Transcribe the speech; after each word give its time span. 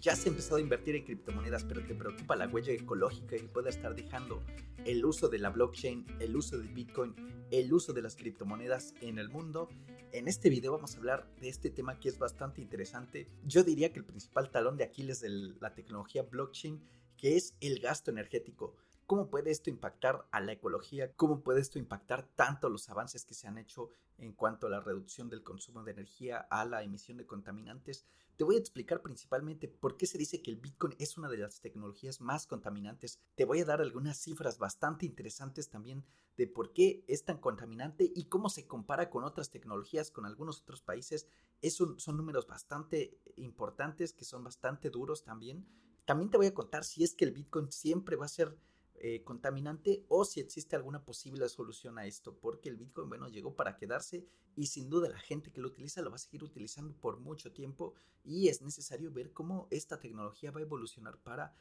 ya 0.00 0.14
has 0.14 0.26
empezado 0.26 0.56
a 0.56 0.60
invertir 0.60 0.96
en 0.96 1.04
criptomonedas, 1.04 1.64
pero 1.64 1.84
te 1.84 1.94
preocupa 1.94 2.34
la 2.34 2.48
huella 2.48 2.72
ecológica 2.72 3.36
que 3.36 3.48
pueda 3.48 3.68
estar 3.68 3.94
dejando 3.94 4.42
el 4.86 5.04
uso 5.04 5.28
de 5.28 5.38
la 5.38 5.50
blockchain, 5.50 6.06
el 6.20 6.34
uso 6.34 6.58
de 6.58 6.68
Bitcoin, 6.68 7.14
el 7.50 7.70
uso 7.72 7.92
de 7.92 8.00
las 8.00 8.16
criptomonedas 8.16 8.94
en 9.02 9.18
el 9.18 9.28
mundo. 9.28 9.68
En 10.12 10.26
este 10.26 10.48
video 10.48 10.72
vamos 10.72 10.94
a 10.94 10.98
hablar 10.98 11.28
de 11.38 11.50
este 11.50 11.68
tema 11.68 12.00
que 12.00 12.08
es 12.08 12.18
bastante 12.18 12.62
interesante. 12.62 13.28
Yo 13.44 13.62
diría 13.62 13.92
que 13.92 13.98
el 13.98 14.06
principal 14.06 14.50
talón 14.50 14.78
de 14.78 14.84
Aquiles 14.84 15.20
de 15.20 15.28
la 15.60 15.74
tecnología 15.74 16.22
blockchain, 16.22 16.82
que 17.18 17.36
es 17.36 17.54
el 17.60 17.80
gasto 17.80 18.10
energético. 18.10 18.76
¿Cómo 19.06 19.28
puede 19.28 19.50
esto 19.50 19.68
impactar 19.68 20.26
a 20.30 20.40
la 20.40 20.52
ecología? 20.52 21.12
¿Cómo 21.12 21.42
puede 21.42 21.60
esto 21.60 21.78
impactar 21.78 22.26
tanto 22.36 22.70
los 22.70 22.88
avances 22.88 23.26
que 23.26 23.34
se 23.34 23.48
han 23.48 23.58
hecho 23.58 23.90
en 24.16 24.32
cuanto 24.32 24.66
a 24.66 24.70
la 24.70 24.80
reducción 24.80 25.28
del 25.28 25.42
consumo 25.42 25.82
de 25.82 25.92
energía, 25.92 26.38
a 26.38 26.64
la 26.64 26.82
emisión 26.82 27.18
de 27.18 27.26
contaminantes? 27.26 28.06
Te 28.40 28.44
voy 28.44 28.56
a 28.56 28.58
explicar 28.60 29.02
principalmente 29.02 29.68
por 29.68 29.98
qué 29.98 30.06
se 30.06 30.16
dice 30.16 30.40
que 30.40 30.50
el 30.50 30.56
Bitcoin 30.56 30.96
es 30.98 31.18
una 31.18 31.28
de 31.28 31.36
las 31.36 31.60
tecnologías 31.60 32.22
más 32.22 32.46
contaminantes. 32.46 33.20
Te 33.34 33.44
voy 33.44 33.60
a 33.60 33.66
dar 33.66 33.82
algunas 33.82 34.16
cifras 34.16 34.56
bastante 34.56 35.04
interesantes 35.04 35.68
también 35.68 36.06
de 36.38 36.46
por 36.46 36.72
qué 36.72 37.04
es 37.06 37.22
tan 37.22 37.36
contaminante 37.36 38.10
y 38.14 38.30
cómo 38.30 38.48
se 38.48 38.66
compara 38.66 39.10
con 39.10 39.24
otras 39.24 39.50
tecnologías, 39.50 40.10
con 40.10 40.24
algunos 40.24 40.62
otros 40.62 40.80
países. 40.80 41.26
son 41.68 42.16
números 42.16 42.46
bastante 42.46 43.20
importantes, 43.36 44.14
que 44.14 44.24
son 44.24 44.42
bastante 44.42 44.88
duros 44.88 45.22
también. 45.22 45.66
También 46.06 46.30
te 46.30 46.38
voy 46.38 46.46
a 46.46 46.54
contar 46.54 46.84
si 46.84 47.04
es 47.04 47.12
que 47.12 47.26
el 47.26 47.32
Bitcoin 47.32 47.70
siempre 47.70 48.16
va 48.16 48.24
a 48.24 48.28
ser 48.30 48.56
eh, 49.02 49.24
contaminante 49.24 50.04
o 50.08 50.26
si 50.26 50.40
existe 50.40 50.76
alguna 50.76 51.02
posible 51.02 51.48
solución 51.48 51.98
a 51.98 52.04
esto, 52.04 52.36
porque 52.36 52.68
el 52.68 52.76
Bitcoin, 52.76 53.08
bueno, 53.08 53.28
llegó 53.28 53.56
para 53.56 53.78
quedarse 53.78 54.26
y 54.56 54.66
sin 54.66 54.90
duda 54.90 55.08
la 55.08 55.18
gente 55.18 55.50
que 55.50 55.62
lo 55.62 55.68
utiliza 55.68 56.02
lo 56.02 56.10
va 56.10 56.16
a 56.16 56.18
seguir 56.18 56.44
utilizando 56.44 56.94
por 56.94 57.18
mucho 57.18 57.50
tiempo 57.50 57.94
y 58.24 58.48
es 58.48 58.60
necesario 58.60 59.10
ver 59.10 59.32
cómo 59.32 59.68
esta 59.70 59.98
tecnología 59.98 60.50
va 60.50 60.60
a 60.60 60.64
evolucionar 60.64 61.16
para 61.16 61.54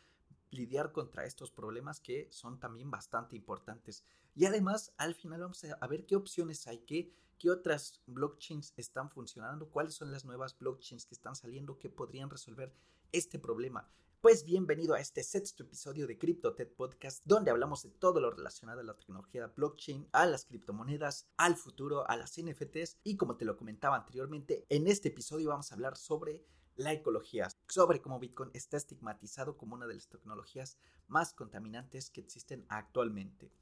lidiar 0.52 0.92
contra 0.92 1.24
estos 1.24 1.50
problemas 1.50 2.02
que 2.02 2.28
son 2.30 2.60
también 2.60 2.92
bastante 2.92 3.38
importantes. 3.38 4.04
Y 4.36 4.44
además, 4.44 4.92
al 4.98 5.16
final 5.16 5.40
vamos 5.40 5.64
a 5.64 5.88
ver 5.88 6.06
qué 6.06 6.18
opciones 6.18 6.68
hay, 6.68 6.80
qué, 6.80 7.14
qué 7.38 7.50
otras 7.50 8.02
blockchains 8.06 8.74
están 8.76 9.10
funcionando, 9.10 9.70
cuáles 9.70 9.94
son 9.94 10.12
las 10.12 10.26
nuevas 10.26 10.58
blockchains 10.60 11.06
que 11.06 11.16
están 11.16 11.38
saliendo 11.38 11.80
que 11.80 11.90
podrían 11.90 12.30
resolver 12.30 12.74
este 13.14 13.40
problema. 13.40 13.90
Pues 14.22 14.44
bienvenido 14.44 14.96
a 14.96 15.00
este 15.00 15.24
sexto 15.24 15.64
episodio 15.64 16.06
de 16.06 16.18
CryptoTed 16.18 16.74
Podcast, 16.76 17.24
donde 17.24 17.52
hablamos 17.52 17.84
de 17.84 17.90
todo 17.90 18.20
lo 18.20 18.30
relacionado 18.30 18.82
a 18.82 18.84
la 18.84 18.98
tecnología 18.98 19.48
blockchain, 19.48 20.10
a 20.12 20.26
las 20.26 20.44
criptomonedas, 20.44 21.30
al 21.38 21.56
futuro, 21.56 22.06
a 22.10 22.18
las 22.18 22.38
NFTs 22.38 22.98
y 23.02 23.16
como 23.16 23.38
te 23.38 23.46
lo 23.46 23.56
comentaba 23.56 23.96
anteriormente, 23.96 24.66
en 24.68 24.88
este 24.88 25.08
episodio 25.08 25.48
vamos 25.48 25.72
a 25.72 25.76
hablar 25.76 25.96
sobre 25.96 26.44
la 26.76 26.92
ecología, 26.92 27.48
sobre 27.70 28.02
cómo 28.02 28.20
Bitcoin 28.20 28.50
está 28.54 28.76
estigmatizado 28.76 29.56
como 29.56 29.76
una 29.76 29.88
de 29.88 29.94
las 29.94 30.10
tecnologías 30.10 30.78
más 31.08 31.34
contaminantes 31.34 32.10
que 32.10 32.20
existen 32.20 32.66
actualmente. 32.68 33.54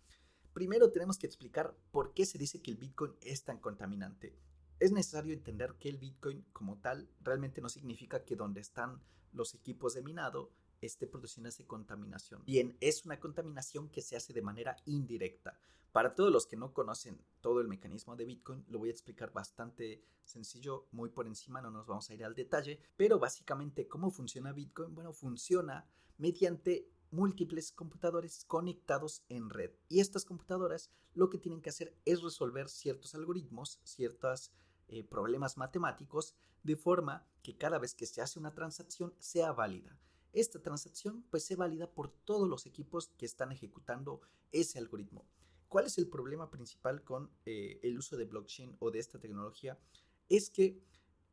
Primero 0.54 0.90
tenemos 0.90 1.20
que 1.20 1.28
explicar 1.28 1.78
por 1.92 2.16
qué 2.16 2.26
se 2.26 2.40
dice 2.40 2.64
que 2.64 2.72
el 2.72 2.78
Bitcoin 2.78 3.16
es 3.22 3.44
tan 3.44 3.60
contaminante. 3.60 4.36
Es 4.80 4.92
necesario 4.92 5.34
entender 5.34 5.76
que 5.80 5.90
el 5.90 5.98
Bitcoin 5.98 6.46
como 6.54 6.78
tal 6.78 7.10
realmente 7.22 7.62
no 7.62 7.70
significa 7.70 8.24
que 8.24 8.36
donde 8.36 8.62
están 8.62 9.02
los 9.34 9.56
equipos 9.56 9.96
de 9.96 10.04
minado 10.04 10.52
esté 10.82 11.08
produciendo 11.08 11.50
esa 11.50 11.66
contaminación. 11.66 12.44
Bien, 12.46 12.78
es 12.80 13.04
una 13.04 13.20
contaminación 13.20 13.90
que 13.90 14.04
se 14.04 14.16
hace 14.16 14.34
de 14.34 14.44
manera 14.44 14.78
indirecta. 14.86 15.60
Para 15.92 16.14
todos 16.14 16.32
los 16.32 16.46
que 16.46 16.58
no 16.58 16.74
conocen 16.74 17.20
todo 17.42 17.60
el 17.60 17.68
mecanismo 17.68 18.16
de 18.16 18.26
Bitcoin, 18.26 18.66
lo 18.68 18.78
voy 18.78 18.90
a 18.90 18.92
explicar 18.92 19.34
bastante 19.34 20.04
sencillo, 20.24 20.88
muy 20.92 21.10
por 21.10 21.26
encima, 21.26 21.60
no 21.60 21.72
nos 21.72 21.88
vamos 21.88 22.08
a 22.10 22.14
ir 22.14 22.24
al 22.24 22.36
detalle, 22.36 22.80
pero 22.96 23.18
básicamente 23.18 23.88
cómo 23.88 24.12
funciona 24.12 24.54
Bitcoin, 24.54 24.94
bueno, 24.94 25.12
funciona 25.12 25.90
mediante 26.20 26.88
múltiples 27.10 27.72
computadores 27.72 28.46
conectados 28.46 29.24
en 29.30 29.50
red. 29.50 29.72
Y 29.90 30.02
estas 30.02 30.24
computadoras 30.24 30.92
lo 31.16 31.32
que 31.32 31.40
tienen 31.40 31.62
que 31.62 31.70
hacer 31.70 31.96
es 32.06 32.22
resolver 32.22 32.70
ciertos 32.70 33.16
algoritmos, 33.16 33.80
ciertos 33.84 34.52
eh, 34.88 35.04
problemas 35.04 35.58
matemáticos, 35.58 36.36
de 36.64 36.76
forma 36.76 37.26
que 37.44 37.58
cada 37.58 37.80
vez 37.80 37.94
que 37.94 38.06
se 38.06 38.22
hace 38.22 38.40
una 38.40 38.54
transacción 38.54 39.14
sea 39.20 39.52
válida. 39.52 39.98
Esta 40.34 40.62
transacción 40.62 41.24
pues 41.30 41.46
se 41.46 41.56
válida 41.56 41.90
por 41.90 42.12
todos 42.12 42.48
los 42.48 42.66
equipos 42.66 43.10
que 43.18 43.26
están 43.26 43.52
ejecutando 43.52 44.22
ese 44.52 44.80
algoritmo. 44.80 45.26
¿Cuál 45.68 45.86
es 45.86 45.98
el 45.98 46.08
problema 46.08 46.50
principal 46.50 47.04
con 47.04 47.30
eh, 47.46 47.80
el 47.84 47.98
uso 47.98 48.18
de 48.18 48.26
blockchain 48.26 48.76
o 48.80 48.92
de 48.92 49.00
esta 49.00 49.20
tecnología? 49.20 49.78
Es 50.30 50.50
que 50.50 50.82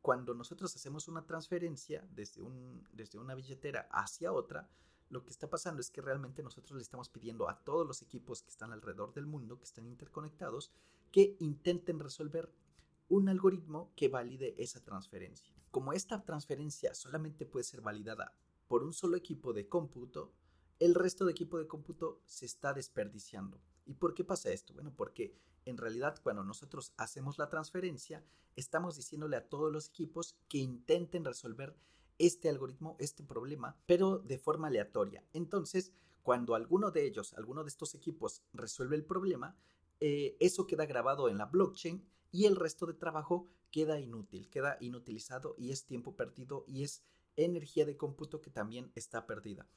cuando 0.01 0.33
nosotros 0.33 0.75
hacemos 0.75 1.07
una 1.07 1.25
transferencia 1.25 2.05
desde, 2.11 2.41
un, 2.41 2.87
desde 2.91 3.17
una 3.17 3.35
billetera 3.35 3.87
hacia 3.91 4.31
otra, 4.31 4.69
lo 5.09 5.23
que 5.23 5.29
está 5.29 5.49
pasando 5.49 5.81
es 5.81 5.89
que 5.89 6.01
realmente 6.01 6.43
nosotros 6.43 6.75
le 6.75 6.81
estamos 6.81 7.09
pidiendo 7.09 7.49
a 7.49 7.63
todos 7.63 7.87
los 7.87 8.01
equipos 8.01 8.41
que 8.41 8.49
están 8.49 8.73
alrededor 8.73 9.13
del 9.13 9.25
mundo, 9.25 9.57
que 9.57 9.65
están 9.65 9.85
interconectados, 9.85 10.71
que 11.11 11.35
intenten 11.39 11.99
resolver 11.99 12.51
un 13.09 13.29
algoritmo 13.29 13.91
que 13.95 14.07
valide 14.07 14.55
esa 14.57 14.83
transferencia. 14.83 15.53
Como 15.71 15.93
esta 15.93 16.23
transferencia 16.23 16.93
solamente 16.93 17.45
puede 17.45 17.63
ser 17.63 17.81
validada 17.81 18.33
por 18.67 18.83
un 18.83 18.93
solo 18.93 19.17
equipo 19.17 19.53
de 19.53 19.67
cómputo, 19.67 20.33
el 20.79 20.95
resto 20.95 21.25
de 21.25 21.31
equipo 21.31 21.57
de 21.57 21.67
cómputo 21.67 22.21
se 22.25 22.45
está 22.45 22.73
desperdiciando. 22.73 23.61
¿Y 23.85 23.93
por 23.93 24.13
qué 24.13 24.23
pasa 24.23 24.51
esto? 24.51 24.73
Bueno, 24.73 24.93
porque 24.95 25.37
en 25.65 25.77
realidad 25.77 26.19
cuando 26.21 26.43
nosotros 26.43 26.93
hacemos 26.97 27.37
la 27.37 27.49
transferencia, 27.49 28.23
estamos 28.55 28.95
diciéndole 28.95 29.37
a 29.37 29.47
todos 29.47 29.71
los 29.71 29.89
equipos 29.89 30.35
que 30.49 30.57
intenten 30.57 31.23
resolver 31.23 31.75
este 32.17 32.49
algoritmo, 32.49 32.95
este 32.99 33.23
problema, 33.23 33.77
pero 33.85 34.19
de 34.19 34.37
forma 34.37 34.67
aleatoria. 34.67 35.23
Entonces, 35.33 35.93
cuando 36.23 36.55
alguno 36.55 36.91
de 36.91 37.05
ellos, 37.05 37.33
alguno 37.33 37.63
de 37.63 37.69
estos 37.69 37.93
equipos 37.93 38.41
resuelve 38.53 38.95
el 38.95 39.05
problema, 39.05 39.55
eh, 39.99 40.35
eso 40.39 40.65
queda 40.65 40.85
grabado 40.85 41.29
en 41.29 41.37
la 41.37 41.45
blockchain 41.45 42.03
y 42.31 42.45
el 42.45 42.55
resto 42.55 42.85
de 42.85 42.93
trabajo 42.93 43.47
queda 43.71 43.99
inútil, 43.99 44.49
queda 44.49 44.77
inutilizado 44.79 45.55
y 45.57 45.71
es 45.71 45.85
tiempo 45.85 46.15
perdido 46.15 46.65
y 46.67 46.83
es 46.83 47.03
energía 47.35 47.85
de 47.85 47.97
cómputo 47.97 48.41
que 48.41 48.49
también 48.49 48.91
está 48.95 49.25
perdida. 49.25 49.67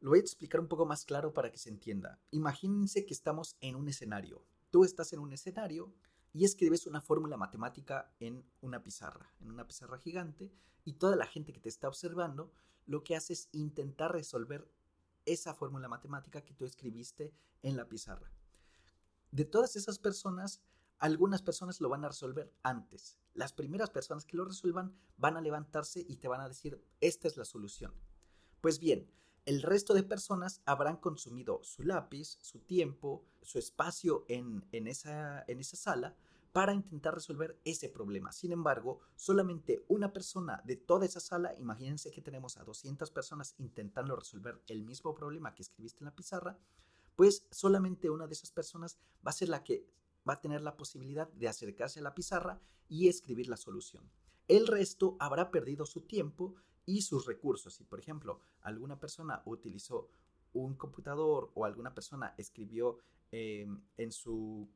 Lo 0.00 0.10
voy 0.10 0.18
a 0.18 0.22
explicar 0.22 0.60
un 0.60 0.68
poco 0.68 0.86
más 0.86 1.04
claro 1.04 1.32
para 1.32 1.50
que 1.52 1.58
se 1.58 1.68
entienda. 1.68 2.18
Imagínense 2.30 3.06
que 3.06 3.14
estamos 3.14 3.56
en 3.60 3.76
un 3.76 3.88
escenario. 3.88 4.42
Tú 4.70 4.84
estás 4.84 5.12
en 5.12 5.20
un 5.20 5.32
escenario 5.32 5.92
y 6.32 6.44
escribes 6.44 6.86
una 6.86 7.00
fórmula 7.00 7.36
matemática 7.36 8.12
en 8.18 8.44
una 8.62 8.82
pizarra, 8.82 9.30
en 9.40 9.50
una 9.50 9.66
pizarra 9.66 9.98
gigante, 9.98 10.50
y 10.84 10.94
toda 10.94 11.14
la 11.14 11.26
gente 11.26 11.52
que 11.52 11.60
te 11.60 11.68
está 11.68 11.88
observando 11.88 12.50
lo 12.86 13.04
que 13.04 13.14
hace 13.14 13.34
es 13.34 13.48
intentar 13.52 14.12
resolver 14.12 14.68
esa 15.24 15.54
fórmula 15.54 15.88
matemática 15.88 16.42
que 16.42 16.54
tú 16.54 16.64
escribiste 16.64 17.32
en 17.62 17.76
la 17.76 17.88
pizarra. 17.88 18.30
De 19.30 19.44
todas 19.44 19.76
esas 19.76 19.98
personas, 19.98 20.60
algunas 21.02 21.42
personas 21.42 21.80
lo 21.80 21.88
van 21.88 22.04
a 22.04 22.08
resolver 22.08 22.54
antes. 22.62 23.18
Las 23.34 23.52
primeras 23.52 23.90
personas 23.90 24.24
que 24.24 24.36
lo 24.36 24.44
resuelvan 24.44 24.96
van 25.16 25.36
a 25.36 25.40
levantarse 25.40 25.98
y 26.08 26.16
te 26.18 26.28
van 26.28 26.40
a 26.40 26.48
decir, 26.48 26.80
esta 27.00 27.26
es 27.26 27.36
la 27.36 27.44
solución. 27.44 27.92
Pues 28.60 28.78
bien, 28.78 29.10
el 29.44 29.62
resto 29.62 29.94
de 29.94 30.04
personas 30.04 30.62
habrán 30.64 30.98
consumido 30.98 31.60
su 31.64 31.82
lápiz, 31.82 32.38
su 32.40 32.60
tiempo, 32.60 33.24
su 33.42 33.58
espacio 33.58 34.24
en, 34.28 34.62
esa, 34.70 35.44
en 35.48 35.58
esa 35.58 35.76
sala 35.76 36.14
para 36.52 36.72
intentar 36.72 37.14
resolver 37.14 37.58
ese 37.64 37.88
problema. 37.88 38.30
Sin 38.30 38.52
embargo, 38.52 39.00
solamente 39.16 39.84
una 39.88 40.12
persona 40.12 40.62
de 40.64 40.76
toda 40.76 41.04
esa 41.04 41.18
sala, 41.18 41.52
imagínense 41.58 42.12
que 42.12 42.22
tenemos 42.22 42.58
a 42.58 42.62
200 42.62 43.10
personas 43.10 43.56
intentando 43.58 44.14
resolver 44.14 44.62
el 44.68 44.84
mismo 44.84 45.16
problema 45.16 45.52
que 45.56 45.62
escribiste 45.62 45.98
en 45.98 46.04
la 46.04 46.14
pizarra, 46.14 46.56
pues 47.16 47.48
solamente 47.50 48.08
una 48.08 48.28
de 48.28 48.34
esas 48.34 48.52
personas 48.52 48.98
va 49.26 49.30
a 49.30 49.34
ser 49.34 49.48
la 49.48 49.64
que 49.64 49.84
va 50.28 50.34
a 50.34 50.40
tener 50.40 50.62
la 50.62 50.76
posibilidad 50.76 51.28
de 51.32 51.48
acercarse 51.48 52.00
a 52.00 52.02
la 52.02 52.14
pizarra 52.14 52.60
y 52.88 53.08
escribir 53.08 53.48
la 53.48 53.56
solución. 53.56 54.10
El 54.48 54.66
resto 54.66 55.16
habrá 55.18 55.50
perdido 55.50 55.86
su 55.86 56.02
tiempo 56.02 56.54
y 56.84 57.02
sus 57.02 57.26
recursos. 57.26 57.74
Si, 57.74 57.84
por 57.84 58.00
ejemplo, 58.00 58.40
alguna 58.60 58.98
persona 58.98 59.42
utilizó 59.46 60.08
un 60.52 60.74
computador 60.74 61.50
o 61.54 61.64
alguna 61.64 61.94
persona 61.94 62.34
escribió 62.36 62.98
em, 63.30 63.82
en, 63.96 64.12
su, 64.12 64.68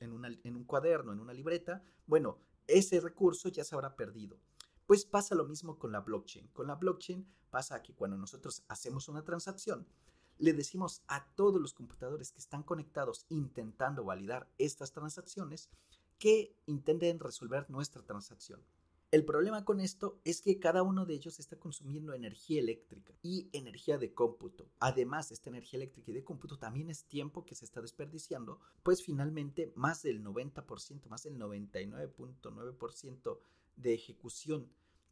en 0.00 0.56
un 0.56 0.64
cuaderno, 0.64 1.12
en 1.12 1.20
una 1.20 1.34
libreta, 1.34 1.82
bueno, 2.06 2.38
ese 2.66 3.00
recurso 3.00 3.48
ya 3.48 3.64
se 3.64 3.74
habrá 3.74 3.96
perdido. 3.96 4.38
Pues 4.86 5.04
pasa 5.04 5.34
lo 5.34 5.44
mismo 5.44 5.78
con 5.78 5.92
la 5.92 6.00
blockchain. 6.00 6.48
Con 6.48 6.68
la 6.68 6.76
blockchain 6.76 7.26
pasa 7.50 7.82
que 7.82 7.94
cuando 7.94 8.16
nosotros 8.16 8.62
hacemos 8.68 9.08
una 9.08 9.22
transacción, 9.22 9.86
le 10.38 10.52
decimos 10.52 11.02
a 11.08 11.26
todos 11.34 11.60
los 11.60 11.74
computadores 11.74 12.32
que 12.32 12.40
están 12.40 12.62
conectados 12.62 13.26
intentando 13.28 14.04
validar 14.04 14.48
estas 14.58 14.92
transacciones 14.92 15.68
que 16.18 16.54
intenten 16.66 17.20
resolver 17.20 17.68
nuestra 17.70 18.02
transacción. 18.02 18.60
El 19.10 19.24
problema 19.24 19.64
con 19.64 19.80
esto 19.80 20.20
es 20.24 20.42
que 20.42 20.58
cada 20.58 20.82
uno 20.82 21.06
de 21.06 21.14
ellos 21.14 21.40
está 21.40 21.56
consumiendo 21.56 22.12
energía 22.12 22.60
eléctrica 22.60 23.14
y 23.22 23.48
energía 23.54 23.96
de 23.96 24.12
cómputo. 24.12 24.68
Además, 24.80 25.32
esta 25.32 25.48
energía 25.48 25.78
eléctrica 25.78 26.10
y 26.10 26.14
de 26.14 26.24
cómputo 26.24 26.58
también 26.58 26.90
es 26.90 27.04
tiempo 27.04 27.46
que 27.46 27.54
se 27.54 27.64
está 27.64 27.80
desperdiciando, 27.80 28.60
pues 28.82 29.02
finalmente 29.02 29.72
más 29.76 30.02
del 30.02 30.22
90%, 30.22 31.08
más 31.08 31.22
del 31.22 31.38
99.9% 31.38 33.38
de 33.76 33.94
ejecución 33.94 34.68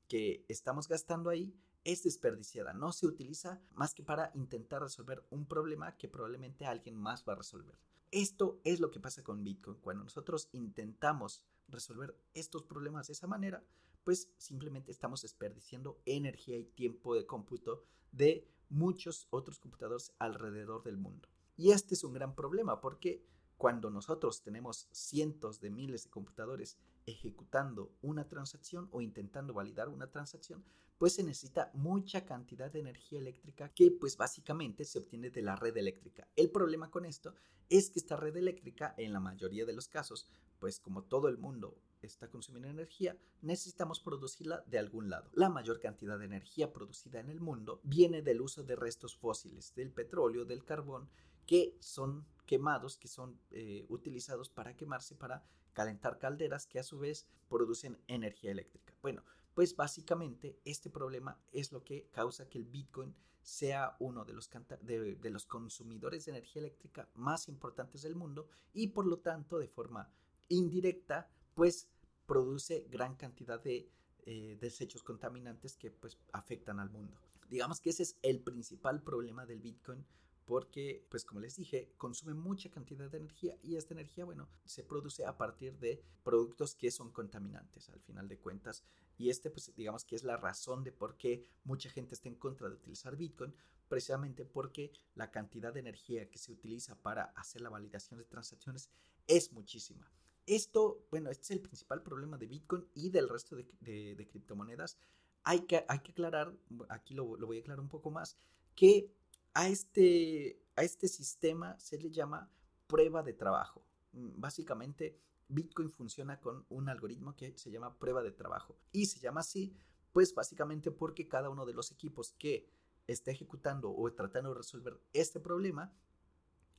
que 0.08 0.44
estamos 0.48 0.88
gastando 0.88 1.30
ahí 1.30 1.54
es 1.86 2.02
desperdiciada, 2.02 2.72
no 2.72 2.90
se 2.90 3.06
utiliza 3.06 3.62
más 3.70 3.94
que 3.94 4.02
para 4.02 4.32
intentar 4.34 4.82
resolver 4.82 5.24
un 5.30 5.46
problema 5.46 5.96
que 5.96 6.08
probablemente 6.08 6.66
alguien 6.66 6.96
más 6.96 7.24
va 7.26 7.34
a 7.34 7.36
resolver. 7.36 7.78
Esto 8.10 8.60
es 8.64 8.80
lo 8.80 8.90
que 8.90 8.98
pasa 8.98 9.22
con 9.22 9.44
Bitcoin. 9.44 9.78
Cuando 9.80 10.02
nosotros 10.02 10.48
intentamos 10.50 11.44
resolver 11.68 12.18
estos 12.34 12.64
problemas 12.64 13.06
de 13.06 13.12
esa 13.12 13.28
manera, 13.28 13.62
pues 14.02 14.28
simplemente 14.36 14.90
estamos 14.90 15.22
desperdiciando 15.22 16.00
energía 16.06 16.58
y 16.58 16.64
tiempo 16.64 17.14
de 17.14 17.24
cómputo 17.24 17.84
de 18.10 18.50
muchos 18.68 19.28
otros 19.30 19.60
computadores 19.60 20.12
alrededor 20.18 20.82
del 20.82 20.96
mundo. 20.96 21.28
Y 21.56 21.70
este 21.70 21.94
es 21.94 22.02
un 22.02 22.14
gran 22.14 22.34
problema 22.34 22.80
porque 22.80 23.24
cuando 23.56 23.90
nosotros 23.90 24.42
tenemos 24.42 24.88
cientos 24.90 25.60
de 25.60 25.70
miles 25.70 26.02
de 26.02 26.10
computadores 26.10 26.78
ejecutando 27.06 27.92
una 28.02 28.26
transacción 28.26 28.88
o 28.90 29.00
intentando 29.00 29.54
validar 29.54 29.88
una 29.88 30.10
transacción, 30.10 30.64
pues 30.98 31.14
se 31.14 31.22
necesita 31.22 31.70
mucha 31.74 32.24
cantidad 32.24 32.70
de 32.70 32.80
energía 32.80 33.18
eléctrica 33.18 33.68
que 33.68 33.90
pues 33.90 34.16
básicamente 34.16 34.84
se 34.84 34.98
obtiene 34.98 35.30
de 35.30 35.42
la 35.42 35.56
red 35.56 35.76
eléctrica. 35.76 36.26
El 36.36 36.50
problema 36.50 36.90
con 36.90 37.04
esto 37.04 37.34
es 37.68 37.90
que 37.90 37.98
esta 37.98 38.16
red 38.16 38.36
eléctrica 38.36 38.94
en 38.96 39.12
la 39.12 39.20
mayoría 39.20 39.66
de 39.66 39.72
los 39.72 39.88
casos, 39.88 40.28
pues 40.58 40.80
como 40.80 41.02
todo 41.02 41.28
el 41.28 41.38
mundo 41.38 41.78
está 42.00 42.28
consumiendo 42.28 42.68
energía, 42.68 43.16
necesitamos 43.42 44.00
producirla 44.00 44.62
de 44.66 44.78
algún 44.78 45.10
lado. 45.10 45.30
La 45.34 45.48
mayor 45.48 45.80
cantidad 45.80 46.18
de 46.18 46.26
energía 46.26 46.72
producida 46.72 47.20
en 47.20 47.30
el 47.30 47.40
mundo 47.40 47.80
viene 47.82 48.22
del 48.22 48.40
uso 48.40 48.62
de 48.62 48.76
restos 48.76 49.16
fósiles, 49.16 49.74
del 49.74 49.90
petróleo, 49.90 50.44
del 50.44 50.64
carbón, 50.64 51.08
que 51.46 51.76
son 51.80 52.26
quemados, 52.46 52.96
que 52.96 53.08
son 53.08 53.38
eh, 53.50 53.84
utilizados 53.88 54.48
para 54.48 54.76
quemarse, 54.76 55.14
para 55.14 55.44
calentar 55.72 56.18
calderas 56.18 56.66
que 56.66 56.78
a 56.78 56.82
su 56.82 56.98
vez 56.98 57.26
producen 57.48 57.98
energía 58.06 58.50
eléctrica. 58.50 58.94
Bueno, 59.02 59.22
pues 59.56 59.74
básicamente 59.74 60.60
este 60.66 60.90
problema 60.90 61.40
es 61.50 61.72
lo 61.72 61.82
que 61.82 62.10
causa 62.12 62.46
que 62.46 62.58
el 62.58 62.66
Bitcoin 62.66 63.16
sea 63.40 63.96
uno 64.00 64.22
de 64.26 64.34
los, 64.34 64.50
de, 64.82 65.30
los 65.30 65.46
consumidores 65.46 66.26
de 66.26 66.32
energía 66.32 66.60
eléctrica 66.60 67.08
más 67.14 67.48
importantes 67.48 68.02
del 68.02 68.14
mundo 68.14 68.50
y 68.74 68.88
por 68.88 69.06
lo 69.06 69.20
tanto 69.20 69.58
de 69.58 69.66
forma 69.66 70.12
indirecta 70.50 71.30
pues 71.54 71.88
produce 72.26 72.86
gran 72.90 73.14
cantidad 73.14 73.58
de 73.58 73.90
eh, 74.26 74.58
desechos 74.60 75.02
contaminantes 75.02 75.78
que 75.78 75.90
pues 75.90 76.18
afectan 76.32 76.78
al 76.78 76.90
mundo. 76.90 77.18
Digamos 77.48 77.80
que 77.80 77.88
ese 77.88 78.02
es 78.02 78.18
el 78.20 78.40
principal 78.40 79.02
problema 79.02 79.46
del 79.46 79.60
Bitcoin 79.60 80.04
porque, 80.46 81.04
pues 81.10 81.24
como 81.24 81.40
les 81.40 81.56
dije, 81.56 81.92
consume 81.98 82.32
mucha 82.32 82.70
cantidad 82.70 83.10
de 83.10 83.18
energía 83.18 83.58
y 83.62 83.74
esta 83.74 83.94
energía, 83.94 84.24
bueno, 84.24 84.48
se 84.64 84.84
produce 84.84 85.26
a 85.26 85.36
partir 85.36 85.76
de 85.78 86.00
productos 86.22 86.76
que 86.76 86.92
son 86.92 87.10
contaminantes 87.10 87.88
al 87.90 88.00
final 88.00 88.28
de 88.28 88.38
cuentas. 88.38 88.84
Y 89.18 89.28
este, 89.28 89.50
pues 89.50 89.74
digamos 89.74 90.04
que 90.04 90.14
es 90.14 90.22
la 90.22 90.36
razón 90.36 90.84
de 90.84 90.92
por 90.92 91.16
qué 91.16 91.42
mucha 91.64 91.90
gente 91.90 92.14
está 92.14 92.28
en 92.28 92.36
contra 92.36 92.68
de 92.68 92.76
utilizar 92.76 93.16
Bitcoin, 93.16 93.52
precisamente 93.88 94.44
porque 94.44 94.92
la 95.16 95.32
cantidad 95.32 95.74
de 95.74 95.80
energía 95.80 96.30
que 96.30 96.38
se 96.38 96.52
utiliza 96.52 96.94
para 96.94 97.24
hacer 97.34 97.60
la 97.60 97.68
validación 97.68 98.18
de 98.20 98.24
transacciones 98.24 98.88
es 99.26 99.52
muchísima. 99.52 100.08
Esto, 100.46 101.04
bueno, 101.10 101.28
este 101.28 101.42
es 101.42 101.50
el 101.50 101.60
principal 101.60 102.04
problema 102.04 102.38
de 102.38 102.46
Bitcoin 102.46 102.86
y 102.94 103.10
del 103.10 103.28
resto 103.28 103.56
de, 103.56 104.28
criptomonedas. 104.30 104.96
Hay 105.42 105.60
que, 105.62 105.84
hay 105.88 105.98
que 105.98 106.12
aclarar, 106.12 106.56
aquí 106.88 107.14
lo, 107.14 107.36
lo 107.36 107.48
voy 107.48 107.58
a 107.58 107.60
aclarar 107.60 107.80
un 107.80 107.88
poco 107.88 108.12
más, 108.12 108.36
que 108.76 109.10
a 109.56 109.68
este, 109.68 110.62
a 110.76 110.82
este 110.82 111.08
sistema 111.08 111.78
se 111.78 111.98
le 111.98 112.10
llama 112.10 112.52
prueba 112.86 113.22
de 113.22 113.32
trabajo. 113.32 113.82
Mm, 114.12 114.38
básicamente, 114.38 115.18
Bitcoin 115.48 115.90
funciona 115.90 116.38
con 116.42 116.66
un 116.68 116.90
algoritmo 116.90 117.34
que 117.34 117.56
se 117.56 117.70
llama 117.70 117.98
prueba 117.98 118.22
de 118.22 118.32
trabajo. 118.32 118.76
Y 118.92 119.06
se 119.06 119.18
llama 119.18 119.40
así, 119.40 119.74
pues 120.12 120.34
básicamente 120.34 120.90
porque 120.90 121.26
cada 121.26 121.48
uno 121.48 121.64
de 121.64 121.72
los 121.72 121.90
equipos 121.90 122.32
que 122.32 122.68
está 123.06 123.30
ejecutando 123.30 123.90
o 123.90 124.12
tratando 124.12 124.50
de 124.50 124.58
resolver 124.58 125.00
este 125.14 125.40
problema, 125.40 125.90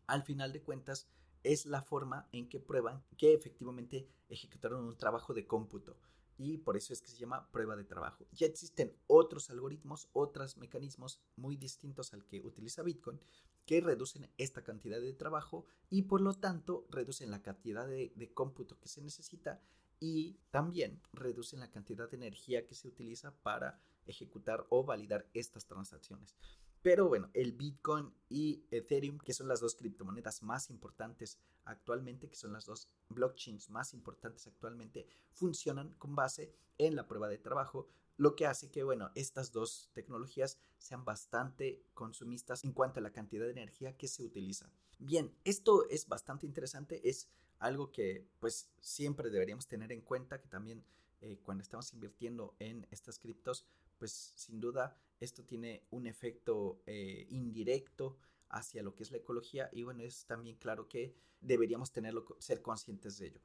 al 0.05 0.21
final 0.21 0.53
de 0.53 0.61
cuentas, 0.61 1.09
es 1.41 1.65
la 1.65 1.81
forma 1.81 2.29
en 2.31 2.47
que 2.47 2.59
prueban 2.59 3.03
que 3.17 3.33
efectivamente 3.33 4.07
ejecutaron 4.29 4.85
un 4.85 4.97
trabajo 4.97 5.33
de 5.33 5.47
cómputo 5.47 5.97
y 6.37 6.57
por 6.57 6.77
eso 6.77 6.93
es 6.93 7.01
que 7.01 7.09
se 7.09 7.17
llama 7.17 7.49
prueba 7.51 7.75
de 7.75 7.83
trabajo. 7.83 8.27
Ya 8.31 8.47
existen 8.47 8.95
otros 9.07 9.49
algoritmos, 9.49 10.09
otros 10.13 10.57
mecanismos 10.57 11.19
muy 11.35 11.57
distintos 11.57 12.13
al 12.13 12.25
que 12.25 12.41
utiliza 12.41 12.83
Bitcoin 12.83 13.19
que 13.67 13.81
reducen 13.81 14.31
esta 14.37 14.63
cantidad 14.63 15.01
de 15.01 15.13
trabajo 15.13 15.65
y 15.89 16.03
por 16.03 16.21
lo 16.21 16.33
tanto 16.33 16.87
reducen 16.89 17.29
la 17.29 17.41
cantidad 17.41 17.85
de, 17.85 18.31
cómputo 18.33 18.79
que 18.79 18.87
se 18.87 19.01
necesita 19.01 19.61
y 19.99 20.37
también 20.51 21.01
reducen 21.11 21.59
la 21.59 21.69
cantidad 21.69 22.09
de 22.09 22.15
energía 22.15 22.65
que 22.65 22.75
se 22.75 22.87
utiliza 22.87 23.35
para 23.43 23.81
ejecutar 24.05 24.65
o 24.69 24.85
validar 24.85 25.27
estas 25.33 25.65
transacciones. 25.65 26.33
Pero 26.81 27.07
bueno, 27.07 27.29
el 27.33 27.53
Bitcoin 27.53 28.13
y 28.29 28.63
Ethereum, 28.71 29.17
que 29.19 29.33
son 29.33 29.47
las 29.47 29.59
dos 29.59 29.75
criptomonedas 29.75 30.43
más 30.43 30.69
importantes 30.69 31.39
actualmente, 31.65 32.29
que 32.29 32.35
son 32.35 32.53
las 32.53 32.65
dos 32.65 32.87
blockchains 33.09 33.69
más 33.69 33.93
importantes 33.93 34.47
actualmente, 34.47 35.07
funcionan 35.31 35.93
con 35.97 36.15
base 36.15 36.53
en 36.77 36.95
la 36.95 37.07
prueba 37.07 37.27
de 37.27 37.37
trabajo, 37.37 37.87
lo 38.17 38.35
que 38.35 38.47
hace 38.47 38.71
que, 38.71 38.83
bueno, 38.83 39.11
estas 39.15 39.51
dos 39.51 39.89
tecnologías 39.93 40.57
sean 40.77 41.05
bastante 41.05 41.83
consumistas 41.93 42.63
en 42.63 42.71
cuanto 42.71 42.99
a 42.99 43.03
la 43.03 43.11
cantidad 43.11 43.45
de 43.45 43.51
energía 43.51 43.95
que 43.95 44.07
se 44.07 44.23
utiliza. 44.23 44.69
Bien, 44.99 45.35
esto 45.43 45.87
es 45.89 46.07
bastante 46.07 46.45
interesante, 46.45 47.07
es 47.07 47.27
algo 47.59 47.91
que 47.91 48.27
pues 48.39 48.69
siempre 48.79 49.29
deberíamos 49.29 49.67
tener 49.67 49.91
en 49.91 50.01
cuenta, 50.01 50.39
que 50.39 50.47
también 50.47 50.83
eh, 51.21 51.39
cuando 51.43 51.61
estamos 51.61 51.91
invirtiendo 51.93 52.55
en 52.59 52.87
estas 52.91 53.19
criptos, 53.19 53.65
pues 53.97 54.11
sin 54.35 54.59
duda 54.59 54.95
esto 55.19 55.43
tiene 55.43 55.83
un 55.91 56.07
efecto 56.07 56.81
eh, 56.85 57.25
indirecto 57.29 58.17
hacia 58.49 58.83
lo 58.83 58.95
que 58.95 59.03
es 59.03 59.11
la 59.11 59.17
ecología 59.17 59.69
y 59.71 59.83
bueno, 59.83 60.03
es 60.03 60.25
también 60.25 60.55
claro 60.57 60.87
que 60.87 61.15
deberíamos 61.41 61.91
tenerlo, 61.91 62.25
ser 62.39 62.61
conscientes 62.61 63.17
de 63.17 63.27
ello. 63.27 63.41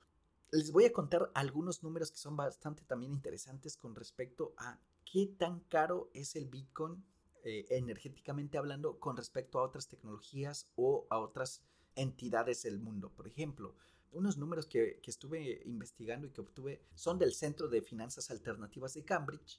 Les 0.50 0.70
voy 0.70 0.84
a 0.84 0.92
contar 0.92 1.30
algunos 1.34 1.82
números 1.82 2.10
que 2.10 2.18
son 2.18 2.36
bastante 2.36 2.84
también 2.84 3.12
interesantes 3.12 3.76
con 3.76 3.94
respecto 3.94 4.54
a 4.58 4.78
qué 5.10 5.26
tan 5.26 5.60
caro 5.60 6.10
es 6.12 6.36
el 6.36 6.46
Bitcoin 6.46 7.02
eh, 7.44 7.66
energéticamente 7.70 8.58
hablando 8.58 9.00
con 9.00 9.16
respecto 9.16 9.58
a 9.58 9.62
otras 9.62 9.88
tecnologías 9.88 10.68
o 10.76 11.06
a 11.10 11.18
otras 11.18 11.62
entidades 11.96 12.62
del 12.62 12.78
mundo. 12.78 13.10
Por 13.10 13.26
ejemplo, 13.26 13.74
unos 14.12 14.36
números 14.36 14.66
que, 14.66 15.00
que 15.02 15.10
estuve 15.10 15.62
investigando 15.64 16.26
y 16.26 16.30
que 16.30 16.42
obtuve 16.42 16.82
son 16.94 17.18
del 17.18 17.32
Centro 17.32 17.68
de 17.68 17.82
Finanzas 17.82 18.30
Alternativas 18.30 18.94
de 18.94 19.04
Cambridge 19.04 19.58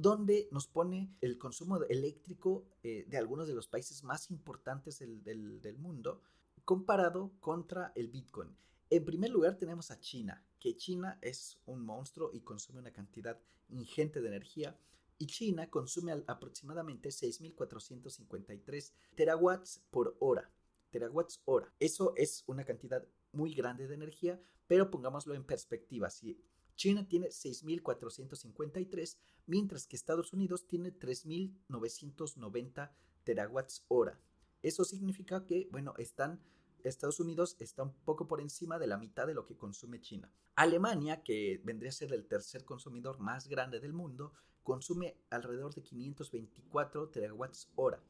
donde 0.00 0.48
nos 0.50 0.66
pone 0.66 1.14
el 1.20 1.36
consumo 1.36 1.82
eléctrico 1.84 2.64
eh, 2.82 3.04
de 3.06 3.18
algunos 3.18 3.46
de 3.46 3.54
los 3.54 3.68
países 3.68 4.02
más 4.02 4.30
importantes 4.30 4.98
del, 4.98 5.76
mundo 5.78 6.22
comparado 6.64 7.32
contra 7.38 7.92
el 7.94 8.08
Bitcoin. 8.08 8.56
En 8.88 9.04
primer 9.04 9.28
lugar 9.28 9.58
tenemos 9.58 9.90
a 9.90 10.00
China, 10.00 10.42
que 10.58 10.74
China 10.74 11.18
es 11.20 11.58
un 11.66 11.84
monstruo 11.84 12.30
y 12.32 12.40
consume 12.40 12.80
una 12.80 12.92
cantidad 12.92 13.38
ingente 13.68 14.22
de 14.22 14.28
energía. 14.28 14.78
Y 15.18 15.26
China 15.26 15.68
consume 15.68 16.12
aproximadamente 16.26 17.10
6.453 17.10 18.92
terawatts 19.14 19.82
por 19.90 20.16
hora. 20.18 20.50
Terawatts 20.88 21.42
hora. 21.44 21.74
Eso 21.78 22.14
es 22.16 22.42
una 22.46 22.64
cantidad 22.64 23.06
muy 23.32 23.52
grande 23.52 23.86
de 23.86 23.96
energía, 23.96 24.40
pero 24.66 24.90
pongámoslo 24.90 25.34
en 25.34 25.44
perspectiva. 25.44 26.08
Si 26.08 26.40
China 26.80 27.06
tiene 27.06 27.28
6.453, 27.28 29.18
mientras 29.44 29.86
que 29.86 29.96
Estados 29.96 30.32
Unidos 30.32 30.66
tiene 30.66 30.98
3.990 30.98 32.90
terawatts 33.22 33.84
hora. 33.88 34.18
Eso 34.62 34.84
significa 34.84 35.44
que, 35.44 35.68
bueno, 35.70 35.92
están, 35.98 36.40
Estados 36.82 37.20
Unidos 37.20 37.54
está 37.58 37.82
un 37.82 37.92
poco 37.92 38.26
por 38.26 38.40
encima 38.40 38.78
de 38.78 38.86
la 38.86 38.96
mitad 38.96 39.26
de 39.26 39.34
lo 39.34 39.44
que 39.44 39.58
consume 39.58 40.00
China. 40.00 40.32
Alemania, 40.54 41.22
que 41.22 41.60
vendría 41.64 41.90
a 41.90 41.92
ser 41.92 42.14
el 42.14 42.26
tercer 42.26 42.64
consumidor 42.64 43.18
más 43.18 43.46
grande 43.46 43.78
del 43.78 43.92
mundo, 43.92 44.32
consume 44.62 45.18
alrededor 45.28 45.74
de 45.74 45.82
524 45.82 47.10
terawatts 47.10 47.68
hora. 47.74 48.02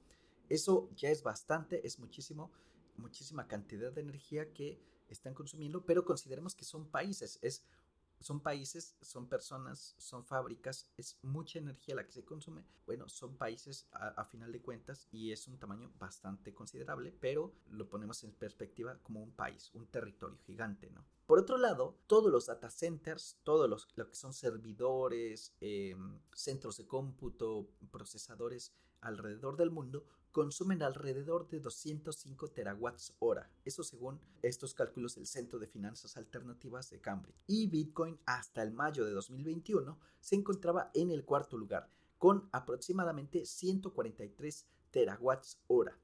Eso 0.49 0.89
ya 0.95 1.11
es 1.11 1.25
bastante, 1.25 1.85
es 1.85 1.99
muchísimo, 1.99 2.53
muchísima 2.97 3.49
cantidad 3.49 3.91
de 3.91 4.03
energía 4.03 4.53
que 4.53 4.79
están 5.09 5.35
consumiendo, 5.35 5.85
pero 5.85 6.05
consideremos 6.05 6.55
que 6.55 6.65
son 6.65 6.87
países, 6.87 7.41
es 7.43 7.65
son 8.21 8.41
países, 8.41 8.97
son 9.01 9.29
personas, 9.29 9.95
son 9.99 10.25
fábricas, 10.25 10.91
es 10.97 11.19
mucha 11.23 11.59
energía 11.59 11.95
la 11.95 12.05
que 12.05 12.13
se 12.13 12.25
consume. 12.25 12.65
Bueno, 12.87 13.09
son 13.09 13.37
países 13.37 13.89
a, 13.93 14.25
final 14.25 14.53
de 14.53 14.61
cuentas 14.61 15.09
y 15.11 15.33
es 15.33 15.49
un 15.49 15.59
tamaño 15.59 15.91
bastante 15.99 16.53
considerable, 16.53 17.17
pero 17.19 17.55
lo 17.71 17.89
ponemos 17.89 18.23
en 18.25 18.33
perspectiva 18.33 18.99
como 19.03 19.23
un 19.23 19.33
país, 19.33 19.71
un 19.75 19.87
territorio 19.87 20.39
gigante, 20.39 20.91
¿no? 20.91 21.05
Por 21.27 21.39
otro 21.39 21.57
lado, 21.57 21.97
todos 22.07 22.31
los 22.31 22.47
data 22.47 22.71
centers, 22.71 23.39
todos 23.45 23.71
los 23.71 23.89
lo 23.95 24.09
que 24.09 24.17
son 24.17 24.33
servidores, 24.35 25.55
em, 25.61 26.19
centros 26.35 26.77
de 26.77 26.87
cómputo, 26.87 27.69
procesadores 27.91 28.75
alrededor 29.01 29.57
del 29.57 29.71
mundo, 29.71 30.05
consumen 30.33 30.83
alrededor 30.83 31.49
de 31.49 31.61
205 31.61 32.49
terawatts 32.49 33.15
hora. 33.19 33.51
Eso 33.65 33.83
según 33.83 34.21
estos 34.43 34.75
cálculos 34.75 35.17
del 35.17 35.27
Centro 35.27 35.59
de 35.59 35.67
Finanzas 35.67 36.17
Alternativas 36.17 36.91
de 36.91 37.01
Cambridge. 37.01 37.43
Y 37.47 37.67
Bitcoin 37.69 38.19
hasta 38.27 38.63
el 38.63 38.73
mayo 38.73 39.05
de 39.05 39.13
2021 39.13 39.99
se 40.21 40.37
encontraba 40.37 40.91
en 40.95 41.11
el 41.11 41.25
cuarto 41.25 41.57
lugar, 41.57 41.91
con 42.19 42.49
aproximadamente 42.53 43.45
143 43.45 44.67
terawatts 44.91 45.61
hora. 45.67 45.99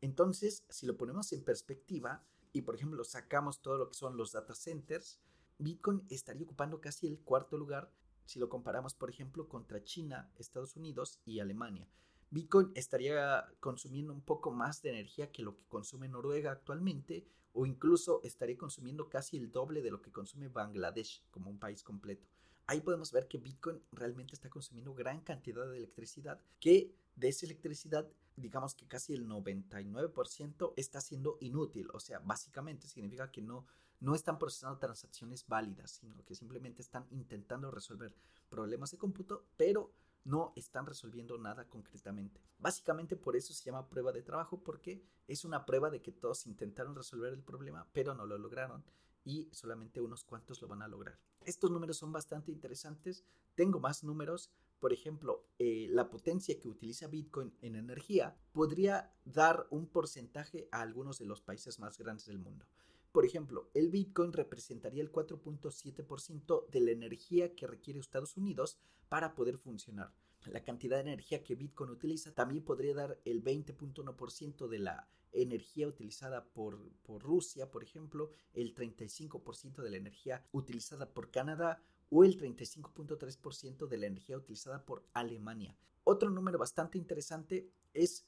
Entonces, 0.00 0.64
si 0.68 0.86
lo 0.86 0.96
ponemos 0.96 1.32
en 1.32 1.44
perspectiva 1.44 2.24
y 2.52 2.62
por 2.62 2.74
ejemplo 2.74 3.04
sacamos 3.04 3.60
todo 3.60 3.78
lo 3.78 3.88
que 3.88 3.94
son 3.94 4.16
los 4.16 4.32
data 4.32 4.54
centers, 4.54 5.20
Bitcoin 5.58 6.06
estaría 6.08 6.44
ocupando 6.44 6.80
casi 6.80 7.06
el 7.06 7.20
cuarto 7.20 7.56
lugar 7.56 7.92
si 8.24 8.38
lo 8.38 8.48
comparamos, 8.48 8.94
por 8.94 9.08
ejemplo, 9.08 9.48
contra 9.48 9.82
China, 9.82 10.30
Estados 10.36 10.76
Unidos 10.76 11.18
y 11.24 11.40
Alemania. 11.40 11.88
Bitcoin 12.30 12.72
estaría 12.74 13.46
consumiendo 13.60 14.12
un 14.12 14.20
poco 14.20 14.50
más 14.50 14.82
de 14.82 14.90
energía 14.90 15.32
que 15.32 15.42
lo 15.42 15.56
que 15.56 15.64
consume 15.68 16.08
Noruega 16.08 16.52
actualmente 16.52 17.26
o 17.54 17.64
incluso 17.64 18.20
estaría 18.22 18.58
consumiendo 18.58 19.08
casi 19.08 19.36
el 19.36 19.50
doble 19.50 19.82
de 19.82 19.90
lo 19.90 20.02
que 20.02 20.12
consume 20.12 20.48
Bangladesh 20.48 21.24
como 21.30 21.50
un 21.50 21.58
país 21.58 21.82
completo. 21.82 22.28
Ahí 22.66 22.82
podemos 22.82 23.12
ver 23.12 23.28
que 23.28 23.38
Bitcoin 23.38 23.82
realmente 23.92 24.34
está 24.34 24.50
consumiendo 24.50 24.92
gran 24.92 25.22
cantidad 25.22 25.66
de 25.66 25.78
electricidad, 25.78 26.38
que 26.60 26.94
de 27.16 27.28
esa 27.28 27.46
electricidad, 27.46 28.06
digamos 28.36 28.74
que 28.74 28.86
casi 28.86 29.14
el 29.14 29.26
99% 29.26 30.74
está 30.76 31.00
siendo 31.00 31.38
inútil. 31.40 31.88
O 31.94 31.98
sea, 31.98 32.18
básicamente 32.18 32.86
significa 32.86 33.32
que 33.32 33.40
no, 33.40 33.66
no 34.00 34.14
están 34.14 34.38
procesando 34.38 34.78
transacciones 34.78 35.46
válidas, 35.48 35.92
sino 35.92 36.22
que 36.26 36.34
simplemente 36.34 36.82
están 36.82 37.06
intentando 37.10 37.70
resolver 37.70 38.14
problemas 38.50 38.90
de 38.90 38.98
cómputo, 38.98 39.46
pero 39.56 39.90
no 40.28 40.52
están 40.56 40.84
resolviendo 40.84 41.38
nada 41.38 41.66
concretamente. 41.68 42.40
Básicamente 42.58 43.16
por 43.16 43.34
eso 43.34 43.54
se 43.54 43.64
llama 43.64 43.88
prueba 43.88 44.12
de 44.12 44.22
trabajo, 44.22 44.62
porque 44.62 45.02
es 45.26 45.44
una 45.44 45.64
prueba 45.64 45.88
de 45.88 46.02
que 46.02 46.12
todos 46.12 46.46
intentaron 46.46 46.94
resolver 46.94 47.32
el 47.32 47.42
problema, 47.42 47.88
pero 47.92 48.14
no 48.14 48.26
lo 48.26 48.36
lograron 48.36 48.84
y 49.24 49.48
solamente 49.52 50.02
unos 50.02 50.24
cuantos 50.24 50.60
lo 50.60 50.68
van 50.68 50.82
a 50.82 50.88
lograr. 50.88 51.18
Estos 51.44 51.70
números 51.70 51.96
son 51.96 52.12
bastante 52.12 52.52
interesantes. 52.52 53.24
Tengo 53.54 53.80
más 53.80 54.04
números. 54.04 54.52
Por 54.80 54.92
ejemplo, 54.92 55.46
eh, 55.58 55.86
la 55.90 56.10
potencia 56.10 56.60
que 56.60 56.68
utiliza 56.68 57.08
Bitcoin 57.08 57.56
en 57.62 57.74
energía 57.74 58.36
podría 58.52 59.14
dar 59.24 59.66
un 59.70 59.86
porcentaje 59.86 60.68
a 60.70 60.82
algunos 60.82 61.18
de 61.18 61.26
los 61.26 61.40
países 61.40 61.78
más 61.78 61.98
grandes 61.98 62.26
del 62.26 62.38
mundo. 62.38 62.66
Por 63.12 63.24
ejemplo, 63.24 63.70
el 63.74 63.88
Bitcoin 63.88 64.32
representaría 64.32 65.02
el 65.02 65.10
4.7% 65.10 66.68
de 66.68 66.80
la 66.80 66.90
energía 66.90 67.54
que 67.54 67.66
requiere 67.66 68.00
Estados 68.00 68.36
Unidos 68.36 68.78
para 69.08 69.34
poder 69.34 69.56
funcionar. 69.56 70.12
La 70.44 70.62
cantidad 70.62 70.96
de 70.96 71.10
energía 71.12 71.42
que 71.42 71.54
Bitcoin 71.54 71.90
utiliza 71.90 72.34
también 72.34 72.64
podría 72.64 72.94
dar 72.94 73.18
el 73.24 73.42
20.1% 73.42 74.68
de 74.68 74.78
la 74.78 75.08
energía 75.32 75.88
utilizada 75.88 76.44
por, 76.44 76.78
por, 77.02 77.22
Rusia, 77.22 77.70
por 77.70 77.82
ejemplo, 77.82 78.30
el 78.52 78.74
35% 78.74 79.82
de 79.82 79.90
la 79.90 79.96
energía 79.96 80.46
utilizada 80.52 81.12
por 81.12 81.30
Canadá 81.30 81.82
o 82.10 82.24
el 82.24 82.38
35.3% 82.38 83.86
de 83.86 83.96
la 83.98 84.06
energía 84.06 84.36
utilizada 84.36 84.84
por 84.84 85.04
Alemania. 85.12 85.76
Otro 86.04 86.30
número 86.30 86.58
bastante 86.58 86.98
interesante 86.98 87.70
es 87.92 88.26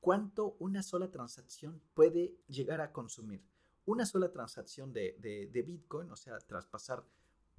cuánto 0.00 0.56
una 0.58 0.82
sola 0.82 1.10
transacción 1.10 1.80
puede 1.94 2.34
llegar 2.48 2.80
a 2.80 2.92
consumir 2.92 3.42
una 3.84 4.06
sola 4.06 4.30
transacción 4.30 4.92
de, 4.92 5.64
Bitcoin, 5.66 6.10
o 6.10 6.16
sea, 6.16 6.38
traspasar 6.38 7.04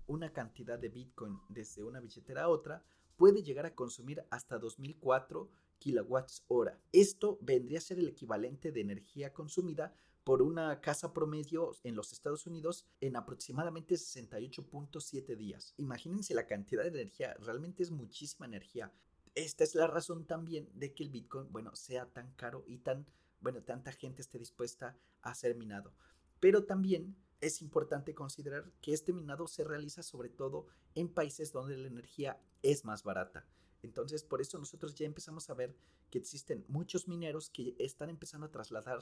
una 0.07 0.31
cantidad 0.31 0.79
de 0.79 0.89
Bitcoin 0.89 1.39
desde 1.49 1.83
una 1.83 1.99
billetera 1.99 2.43
a 2.43 2.49
otra, 2.49 2.83
puede 3.15 3.43
llegar 3.43 3.65
a 3.65 3.75
consumir 3.75 4.23
hasta 4.29 4.57
2004 4.57 5.49
kilowatts 5.79 6.43
hora. 6.47 6.79
Esto 6.91 7.37
vendría 7.41 7.77
a 7.77 7.81
ser 7.81 7.99
el 7.99 8.07
equivalente 8.07 8.71
de 8.71 8.81
energía 8.81 9.33
consumida 9.33 9.93
por 10.23 10.41
una 10.41 10.79
casa 10.79 11.13
promedio 11.13 11.71
en 11.83 11.95
los 11.95 12.13
Estados 12.13 12.47
Unidos 12.47 12.87
en 13.01 13.15
aproximadamente 13.17 13.95
68.7 13.95 15.35
días. 15.35 15.73
Imagínense 15.77 16.33
la 16.33 16.47
cantidad 16.47 16.83
de 16.83 16.89
energía, 16.89 17.33
realmente 17.41 17.83
es 17.83 17.91
muchísima 17.91 18.45
energía. 18.45 18.91
Esta 19.35 19.63
es 19.63 19.75
la 19.75 19.87
razón 19.87 20.25
también 20.25 20.69
de 20.73 20.93
que 20.93 21.03
el 21.03 21.09
Bitcoin, 21.09 21.51
bueno, 21.51 21.75
sea 21.75 22.05
tan 22.05 22.31
caro 22.33 22.63
y 22.67 22.77
tan, 22.77 23.05
bueno, 23.43 23.61
tanta 23.61 23.91
gente 23.91 24.21
esté 24.21 24.39
dispuesta 24.39 24.97
a 25.21 25.35
ser 25.35 25.55
minado. 25.55 25.93
Pero 26.39 26.63
también 26.63 27.15
es 27.41 27.61
importante 27.61 28.15
considerar 28.15 28.71
que 28.81 28.93
este 28.93 29.11
minado 29.11 29.47
se 29.47 29.65
realiza 29.65 30.01
sobre 30.01 30.29
todo 30.29 30.67
en 30.95 31.09
países 31.09 31.51
donde 31.51 31.77
la 31.77 31.89
energía 31.89 32.41
es 32.61 32.85
más 32.85 33.03
barata. 33.03 33.45
Entonces, 33.81 34.23
por 34.23 34.39
eso 34.39 34.57
nosotros 34.57 34.95
ya 34.95 35.05
empezamos 35.05 35.49
a 35.49 35.53
ver 35.53 35.75
que 36.09 36.17
existen 36.17 36.63
muchos 36.69 37.09
mineros 37.09 37.49
que 37.49 37.75
están 37.79 38.09
empezando 38.09 38.45
a 38.47 38.51
trasladar 38.51 39.01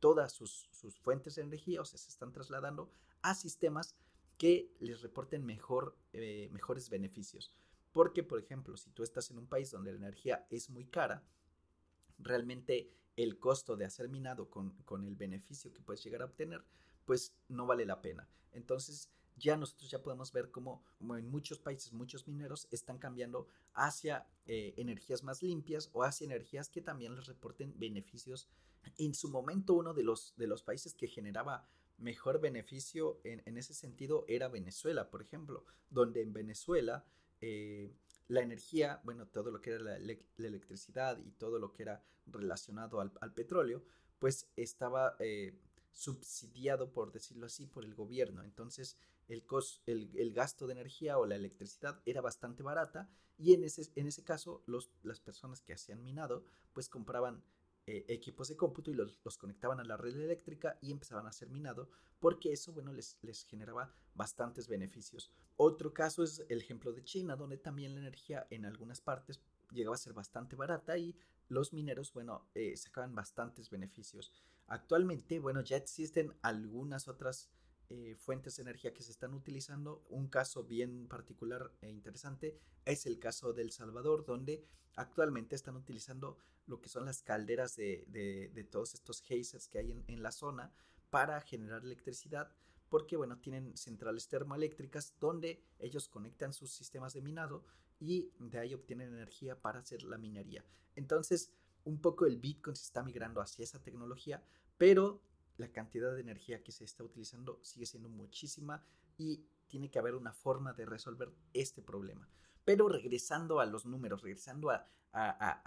todas 0.00 0.32
sus, 0.32 0.68
fuentes 1.02 1.36
de 1.36 1.42
energía, 1.42 1.80
o 1.80 1.84
sea, 1.86 1.98
se 1.98 2.10
están 2.10 2.30
trasladando 2.30 2.90
a 3.22 3.34
sistemas 3.34 3.96
que 4.36 4.70
les 4.80 5.00
reporten 5.00 5.46
mejor, 5.46 5.96
eh, 6.12 6.50
mejores 6.52 6.90
beneficios. 6.90 7.52
Porque, 7.92 8.22
por 8.22 8.38
ejemplo, 8.38 8.76
si 8.76 8.90
tú 8.90 9.02
estás 9.02 9.30
en 9.30 9.38
un 9.38 9.46
país 9.46 9.70
donde 9.70 9.92
la 9.92 9.98
energía 9.98 10.46
es 10.50 10.68
muy 10.68 10.84
cara, 10.84 11.24
realmente 12.18 12.92
el 13.18 13.38
costo 13.38 13.76
de 13.76 13.84
hacer 13.84 14.08
minado 14.08 14.48
con, 14.48 14.70
con 14.84 15.04
el 15.04 15.16
beneficio 15.16 15.72
que 15.72 15.82
puedes 15.82 16.04
llegar 16.04 16.22
a 16.22 16.26
obtener, 16.26 16.64
pues 17.04 17.34
no 17.48 17.66
vale 17.66 17.84
la 17.84 18.00
pena. 18.00 18.28
Entonces, 18.52 19.10
ya 19.36 19.56
nosotros 19.56 19.90
ya 19.90 20.02
podemos 20.02 20.32
ver 20.32 20.52
cómo, 20.52 20.84
en 21.00 21.28
muchos 21.28 21.58
países 21.58 21.92
muchos 21.92 22.28
mineros 22.28 22.68
están 22.70 22.98
cambiando 22.98 23.48
hacia 23.74 24.26
eh, 24.46 24.74
energías 24.76 25.24
más 25.24 25.42
limpias 25.42 25.90
o 25.92 26.04
hacia 26.04 26.26
energías 26.26 26.68
que 26.68 26.80
también 26.80 27.16
les 27.16 27.26
reporten 27.26 27.74
beneficios. 27.76 28.48
En 28.98 29.14
su 29.14 29.28
momento 29.30 29.74
uno 29.74 29.94
de 29.94 30.04
los, 30.04 30.34
de 30.36 30.46
los 30.46 30.62
países 30.62 30.94
que 30.94 31.08
generaba 31.08 31.68
mejor 31.98 32.40
beneficio 32.40 33.20
en, 33.24 33.42
en 33.46 33.58
ese 33.58 33.74
sentido 33.74 34.24
era 34.28 34.46
Venezuela, 34.46 35.10
por 35.10 35.22
ejemplo, 35.22 35.64
donde 35.90 36.22
en 36.22 36.32
Venezuela 36.32 37.04
eh, 37.40 37.92
la 38.28 38.42
energía, 38.42 39.00
bueno, 39.04 39.26
todo 39.26 39.50
lo 39.50 39.60
que 39.60 39.70
era 39.70 39.98
la, 39.98 40.16
electricidad 40.38 41.18
y 41.24 41.30
todo 41.32 41.58
lo 41.58 41.72
que 41.72 41.82
era 41.82 42.04
relacionado 42.26 43.00
al, 43.00 43.32
petróleo, 43.34 43.82
pues 44.18 44.50
estaba 44.56 45.16
eh, 45.18 45.58
subsidiado, 45.92 46.92
por 46.92 47.10
decirlo 47.10 47.46
así, 47.46 47.66
por 47.66 47.84
el 47.84 47.94
gobierno. 47.94 48.44
Entonces, 48.44 48.98
el, 49.28 49.44
el, 49.86 50.32
gasto 50.32 50.66
de 50.66 50.72
energía 50.74 51.18
o 51.18 51.26
la 51.26 51.36
electricidad 51.36 52.00
era 52.04 52.20
bastante 52.20 52.62
barata 52.62 53.10
y 53.38 53.54
en 53.54 53.64
ese, 53.64 53.90
en 53.94 54.06
ese 54.06 54.24
caso 54.24 54.62
los, 54.66 54.90
las 55.02 55.20
personas 55.20 55.60
que 55.62 55.72
hacían 55.72 56.02
minado, 56.02 56.44
pues 56.72 56.88
compraban 56.88 57.42
eh, 57.90 58.04
equipos 58.08 58.48
de 58.48 58.56
cómputo 58.56 58.90
y 58.90 58.94
los, 58.94 59.18
conectaban 59.38 59.80
a 59.80 59.84
la 59.84 59.96
red 59.96 60.14
eléctrica 60.14 60.76
y 60.82 60.92
empezaban 60.92 61.24
a 61.24 61.30
hacer 61.30 61.48
minado 61.48 61.88
porque 62.20 62.52
eso, 62.52 62.70
bueno, 62.74 62.92
les, 62.92 63.16
les 63.22 63.44
generaba 63.44 63.94
bastantes 64.14 64.68
beneficios. 64.68 65.32
Otro 65.56 65.94
caso 65.94 66.22
es 66.22 66.44
el 66.50 66.60
ejemplo 66.60 66.92
de 66.92 67.02
China, 67.02 67.34
donde 67.34 67.56
también 67.56 67.94
la 67.94 68.00
energía 68.00 68.46
en 68.50 68.66
algunas 68.66 69.00
partes 69.00 69.40
llegaba 69.70 69.94
a 69.94 69.98
ser 69.98 70.12
bastante 70.12 70.54
barata 70.54 70.98
y 70.98 71.16
los 71.48 71.72
mineros, 71.72 72.12
bueno, 72.12 72.50
eh, 72.54 72.76
sacaban 72.76 73.14
bastantes 73.14 73.70
beneficios. 73.70 74.34
Actualmente, 74.66 75.38
bueno, 75.40 75.62
ya 75.62 75.78
existen 75.78 76.34
algunas 76.42 77.08
otras 77.08 77.48
eh, 77.90 78.14
fuentes 78.16 78.56
de 78.56 78.62
energía 78.62 78.92
que 78.92 79.02
se 79.02 79.10
están 79.10 79.34
utilizando. 79.34 80.02
Un 80.10 80.28
caso 80.28 80.64
bien 80.64 81.08
particular 81.08 81.72
e 81.80 81.88
interesante 81.88 82.58
es 82.84 83.06
el 83.06 83.18
caso 83.18 83.52
del 83.52 83.72
Salvador, 83.72 84.24
donde 84.24 84.64
actualmente 84.94 85.56
están 85.56 85.76
utilizando 85.76 86.38
lo 86.66 86.80
que 86.80 86.88
son 86.88 87.06
las 87.06 87.22
calderas 87.22 87.76
de, 87.76 88.68
todos 88.70 88.94
estos 88.94 89.22
geysers 89.22 89.68
que 89.68 89.78
hay 89.78 90.04
en, 90.06 90.22
la 90.22 90.32
zona 90.32 90.72
para 91.10 91.40
generar 91.40 91.82
electricidad 91.82 92.52
porque 92.90 93.16
bueno, 93.16 93.38
tienen 93.38 93.76
centrales 93.76 94.28
termoeléctricas 94.28 95.14
donde 95.18 95.62
ellos 95.78 96.08
conectan 96.08 96.52
sus 96.52 96.70
sistemas 96.72 97.14
de 97.14 97.22
minado 97.22 97.64
y 98.00 98.32
de 98.38 98.58
ahí 98.58 98.74
obtienen 98.74 99.14
energía 99.14 99.60
para 99.60 99.80
hacer 99.80 100.02
la 100.02 100.18
minería. 100.18 100.64
Entonces, 100.94 101.52
un 101.84 102.00
poco 102.00 102.26
el 102.26 102.38
Bitcoin 102.38 102.76
se 102.76 102.84
está 102.84 103.02
migrando 103.02 103.40
hacia 103.40 103.62
esa 103.62 103.80
tecnología, 103.80 104.42
pero 104.76 105.22
la 105.58 105.70
cantidad 105.70 106.14
de 106.14 106.20
energía 106.20 106.62
que 106.62 106.72
se 106.72 106.84
está 106.84 107.04
utilizando 107.04 107.58
sigue 107.62 107.84
siendo 107.84 108.08
muchísima 108.08 108.82
y 109.18 109.44
tiene 109.66 109.90
que 109.90 109.98
haber 109.98 110.14
una 110.14 110.32
forma 110.32 110.72
de 110.72 110.86
resolver 110.86 111.30
este 111.52 111.82
problema. 111.82 112.28
Pero 112.64 112.88
regresando 112.88 113.60
a 113.60 113.66
los 113.66 113.84
números, 113.84 114.22
regresando 114.22 114.70
a, 114.70 114.86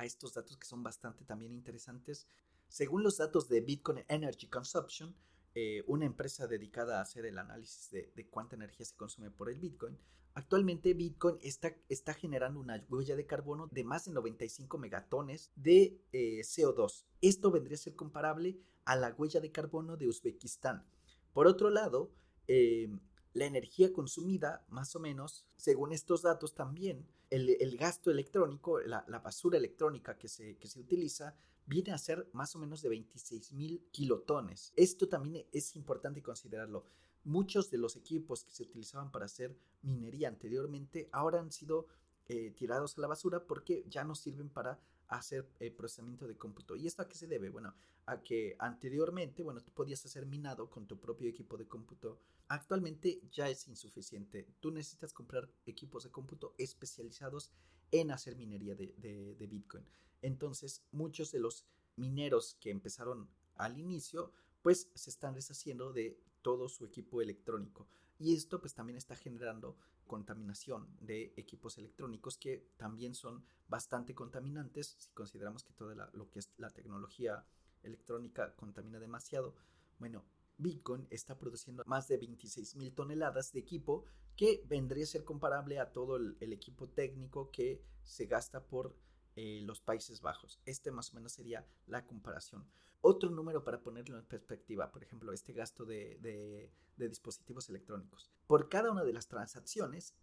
estos 0.03 0.33
datos 0.33 0.57
que 0.57 0.67
son 0.67 0.81
bastante 0.81 1.25
también 1.25 1.51
interesantes, 1.51 2.27
según 2.69 3.03
los 3.03 3.17
datos 3.17 3.49
de 3.49 3.59
Bitcoin 3.59 4.05
Energy 4.07 4.47
Consumption, 4.47 5.13
eh, 5.53 5.83
una 5.87 6.05
empresa 6.05 6.47
dedicada 6.47 6.99
a 6.99 7.01
hacer 7.01 7.25
el 7.25 7.37
análisis 7.37 7.91
de, 7.91 8.27
cuánta 8.29 8.55
energía 8.55 8.85
se 8.85 8.95
consume 8.95 9.31
por 9.31 9.49
el 9.49 9.59
Bitcoin, 9.59 9.97
actualmente 10.33 10.93
Bitcoin 10.93 11.37
está, 11.41 11.75
está 11.89 12.13
generando 12.13 12.59
una 12.59 12.85
huella 12.89 13.17
de 13.17 13.25
carbono 13.25 13.67
de 13.67 13.83
más 13.83 14.05
de 14.05 14.13
95 14.13 14.77
megatones 14.77 15.51
de 15.55 15.99
eh, 16.13 16.39
CO2. 16.41 17.05
Esto 17.21 17.51
vendría 17.51 17.75
a 17.75 17.79
ser 17.79 17.95
comparable 17.95 18.59
a 18.85 18.95
la 18.95 19.13
huella 19.17 19.41
de 19.41 19.51
carbono 19.51 19.97
de 19.97 20.07
Uzbekistán. 20.07 20.85
Por 21.33 21.47
otro 21.47 21.69
lado, 21.69 22.11
eh, 22.47 22.89
la 23.33 23.45
energía 23.45 23.91
consumida, 23.93 24.65
más 24.69 24.95
o 24.95 24.99
menos, 24.99 25.45
según 25.57 25.91
estos 25.91 26.21
datos 26.21 26.53
también, 26.53 27.05
el, 27.29 27.77
gasto 27.77 28.11
electrónico, 28.11 28.79
la, 28.81 29.03
basura 29.23 29.57
electrónica 29.57 30.17
que 30.17 30.27
se, 30.27 30.57
que 30.57 30.67
se 30.67 30.79
utiliza, 30.79 31.35
viene 31.71 31.93
a 31.93 31.97
ser 31.97 32.27
más 32.33 32.53
o 32.53 32.59
menos 32.59 32.81
de 32.81 32.89
26 32.89 33.53
mil 33.53 33.87
kilotones. 33.91 34.73
Esto 34.75 35.07
también 35.07 35.45
es 35.53 35.73
importante 35.77 36.21
considerarlo. 36.21 36.85
Muchos 37.23 37.71
de 37.71 37.77
los 37.77 37.95
equipos 37.95 38.43
que 38.43 38.51
se 38.51 38.63
utilizaban 38.63 39.09
para 39.09 39.25
hacer 39.25 39.55
minería 39.81 40.27
anteriormente 40.27 41.07
ahora 41.13 41.39
han 41.39 41.49
sido 41.49 41.87
eh, 42.27 42.51
tirados 42.51 42.97
a 42.97 43.01
la 43.01 43.07
basura 43.07 43.45
porque 43.47 43.85
ya 43.87 44.03
no 44.03 44.15
sirven 44.15 44.49
para 44.49 44.81
hacer 45.07 45.47
el 45.59 45.71
procesamiento 45.71 46.27
de 46.27 46.35
cómputo. 46.35 46.75
¿Y 46.75 46.87
esto 46.87 47.03
a 47.03 47.07
qué 47.07 47.15
se 47.15 47.27
debe? 47.27 47.49
Bueno, 47.49 47.73
a 48.05 48.21
que 48.21 48.57
anteriormente, 48.59 49.41
bueno, 49.41 49.61
tú 49.63 49.71
podías 49.71 50.05
hacer 50.05 50.25
minado 50.25 50.69
con 50.69 50.87
tu 50.87 50.99
propio 50.99 51.29
equipo 51.29 51.55
de 51.55 51.69
cómputo. 51.69 52.19
Actualmente 52.49 53.21
ya 53.31 53.47
es 53.47 53.69
insuficiente. 53.69 54.45
Tú 54.59 54.71
necesitas 54.71 55.13
comprar 55.13 55.49
equipos 55.65 56.03
de 56.03 56.11
cómputo 56.11 56.53
especializados 56.57 57.49
en 57.91 58.11
hacer 58.11 58.35
minería 58.35 58.75
de, 58.75 59.47
Bitcoin. 59.49 59.85
Entonces, 60.21 60.83
muchos 60.91 61.31
de 61.31 61.39
los 61.39 61.65
mineros 61.95 62.55
que 62.59 62.71
empezaron 62.71 63.29
al 63.55 63.77
inicio, 63.77 64.31
pues 64.61 64.89
se 64.93 65.09
están 65.09 65.33
deshaciendo 65.33 65.91
de 65.91 66.19
todo 66.41 66.69
su 66.69 66.85
equipo 66.85 67.21
electrónico. 67.21 67.87
Y 68.19 68.35
esto 68.35 68.59
pues 68.59 68.73
también 68.73 68.97
está 68.97 69.15
generando 69.15 69.75
contaminación 70.05 70.87
de 70.99 71.33
equipos 71.37 71.77
electrónicos 71.77 72.37
que 72.37 72.67
también 72.77 73.15
son 73.15 73.43
bastante 73.67 74.13
contaminantes 74.13 74.95
si 74.97 75.09
consideramos 75.11 75.63
que 75.63 75.73
todo 75.73 75.95
lo 75.95 76.29
que 76.29 76.39
es 76.39 76.51
la 76.57 76.69
tecnología 76.69 77.45
electrónica 77.83 78.53
contamina 78.55 78.99
demasiado. 78.99 79.55
Bueno, 79.99 80.23
Bitcoin 80.61 81.07
está 81.09 81.37
produciendo 81.37 81.83
más 81.85 82.07
de 82.07 82.17
26 82.17 82.75
mil 82.75 82.93
toneladas 82.93 83.51
de 83.51 83.59
equipo 83.59 84.05
que 84.35 84.63
vendría 84.67 85.03
a 85.03 85.07
ser 85.07 85.23
comparable 85.23 85.79
a 85.79 85.91
todo 85.91 86.15
el, 86.15 86.53
equipo 86.53 86.87
técnico 86.89 87.51
que 87.51 87.83
se 88.03 88.25
gasta 88.25 88.63
por 88.65 88.95
eh, 89.35 89.61
los 89.63 89.81
Países 89.81 90.21
Bajos. 90.21 90.59
Este 90.65 90.91
más 90.91 91.11
o 91.11 91.15
menos 91.15 91.33
sería 91.33 91.67
la 91.87 92.05
comparación. 92.05 92.65
Otro 93.01 93.31
número 93.31 93.63
para 93.63 93.81
ponerlo 93.81 94.19
en 94.19 94.25
perspectiva, 94.25 94.91
por 94.91 95.03
ejemplo, 95.03 95.33
este 95.33 95.53
gasto 95.53 95.85
de, 95.85 96.71
dispositivos 96.97 97.67
electrónicos. 97.67 98.29
Por 98.45 98.69
cada 98.69 98.91
una 98.91 99.03
de 99.03 99.11
las 99.11 99.27
transacciones, 99.27 100.13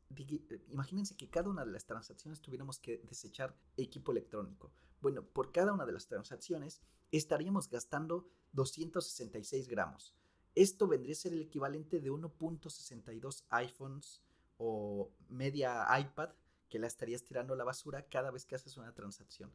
imagínense 0.68 1.16
que 1.16 1.28
cada 1.28 1.50
una 1.50 1.64
de 1.64 1.72
las 1.72 1.86
transacciones 1.86 2.40
tuviéramos 2.40 2.78
que 2.78 2.98
desechar 2.98 3.56
equipo 3.76 4.12
electrónico. 4.12 4.72
Bueno, 5.00 5.24
por 5.24 5.50
cada 5.50 5.72
una 5.72 5.86
de 5.86 5.92
las 5.92 6.06
transacciones 6.06 6.80
estaríamos 7.10 7.68
gastando 7.68 8.28
266 8.52 9.66
gramos. 9.66 10.14
Esto 10.58 10.88
vendría 10.88 11.12
a 11.12 11.16
ser 11.16 11.34
el 11.34 11.42
equivalente 11.42 12.00
de 12.00 12.10
1.62 12.10 13.44
iPhones 13.50 14.20
o 14.56 15.08
media 15.28 15.86
iPad 15.96 16.30
que 16.68 16.80
la 16.80 16.88
estarías 16.88 17.22
tirando 17.22 17.54
a 17.54 17.56
la 17.56 17.62
basura 17.62 18.08
cada 18.08 18.32
vez 18.32 18.44
que 18.44 18.56
haces 18.56 18.76
una 18.76 18.92
transacción. 18.92 19.52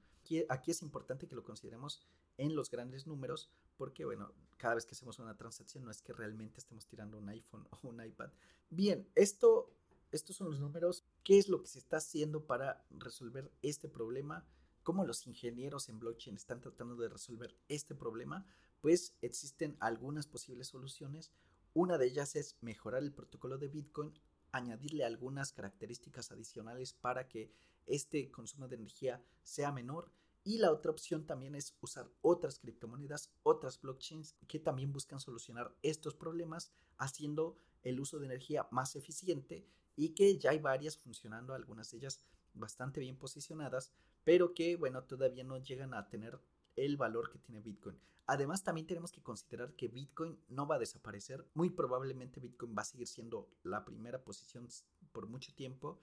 Aquí, 0.48 0.72
es 0.72 0.82
importante 0.82 1.28
que 1.28 1.36
lo 1.36 1.44
consideremos 1.44 2.00
en 2.38 2.56
los 2.56 2.72
grandes 2.72 3.06
números 3.06 3.50
porque, 3.76 4.06
bueno, 4.06 4.32
cada 4.56 4.76
vez 4.76 4.86
que 4.86 4.96
hacemos 4.96 5.20
una 5.20 5.36
transacción 5.36 5.84
no 5.84 5.92
es 5.92 6.02
que 6.02 6.14
realmente 6.14 6.62
estemos 6.62 6.88
tirando 6.88 7.18
un 7.18 7.28
iPhone 7.28 7.68
o 7.70 7.90
un 7.90 8.02
iPad. 8.02 8.30
Bien, 8.70 9.06
esto, 9.14 9.74
estos 10.14 10.38
son 10.38 10.52
los 10.52 10.62
números. 10.62 11.04
¿Qué 11.26 11.38
es 11.38 11.50
lo 11.50 11.62
que 11.62 11.68
se 11.68 11.80
está 11.80 11.98
haciendo 11.98 12.46
para 12.46 12.82
resolver 12.92 13.52
este 13.62 13.90
problema? 13.90 14.46
¿Cómo 14.84 15.04
los 15.04 15.28
ingenieros 15.28 15.90
en 15.90 16.00
blockchain 16.00 16.38
están 16.38 16.62
tratando 16.62 16.96
de 16.96 17.10
resolver 17.10 17.54
este 17.68 17.94
problema? 17.94 18.46
Pues 18.84 19.16
existen 19.22 19.78
algunas 19.80 20.28
posibles 20.28 20.68
soluciones. 20.68 21.32
Una 21.74 21.98
de 21.98 22.08
ellas 22.08 22.36
es 22.36 22.58
mejorar 22.60 23.02
el 23.02 23.14
protocolo 23.14 23.58
de 23.58 23.70
Bitcoin 23.70 24.14
añadirle 24.52 25.06
algunas 25.06 25.54
características 25.54 26.34
adicionales 26.34 26.92
para 26.92 27.30
que 27.30 27.50
este 27.86 28.30
consumo 28.30 28.68
de 28.68 28.76
energía 28.76 29.24
sea 29.42 29.72
menor. 29.72 30.12
Y 30.44 30.58
la 30.58 30.70
otra 30.74 30.92
opción 30.92 31.26
también 31.26 31.56
es 31.56 31.78
usar 31.80 32.10
otras 32.22 32.60
criptomonedas, 32.60 33.32
otras 33.44 33.80
blockchains 33.80 34.36
que 34.50 34.60
también 34.60 34.92
buscan 34.92 35.22
solucionar 35.22 35.74
estos 35.82 36.14
problemas 36.14 36.74
haciendo 36.98 37.56
el 37.84 38.02
uso 38.02 38.20
de 38.20 38.26
energía 38.26 38.68
más 38.70 38.98
eficiente 38.98 39.66
y 39.96 40.10
que 40.10 40.38
ya 40.38 40.52
hay 40.52 40.60
varias 40.60 40.98
funcionando, 40.98 41.54
algunas 41.54 41.90
de 41.90 42.00
ellas 42.00 42.22
bastante 42.54 43.00
bien 43.00 43.16
posicionadas, 43.16 43.94
pero 44.26 44.54
que 44.54 44.76
bueno, 44.76 45.06
todavía 45.06 45.46
no 45.46 45.58
llegan 45.58 45.94
a 45.94 46.10
tener 46.10 46.38
el 46.76 46.98
valor 46.98 47.30
que 47.32 47.40
tiene 47.40 47.62
Bitcoin. 47.62 47.98
Además, 48.26 48.64
también 48.64 48.88
tenemos 48.88 49.12
que 49.12 49.22
considerar 49.22 49.74
que 49.74 49.90
Bitcoin 49.90 50.40
no 50.50 50.66
va 50.66 50.76
a 50.76 50.80
desaparecer. 50.80 51.46
Muy 51.54 51.70
probablemente 51.70 52.40
Bitcoin 52.40 52.74
va 52.78 52.84
a 52.84 52.86
seguir 52.86 53.08
siendo 53.08 53.50
la 53.64 53.84
primera 53.84 54.24
posición 54.24 54.68
por 55.12 55.28
mucho 55.28 55.54
tiempo. 55.54 56.00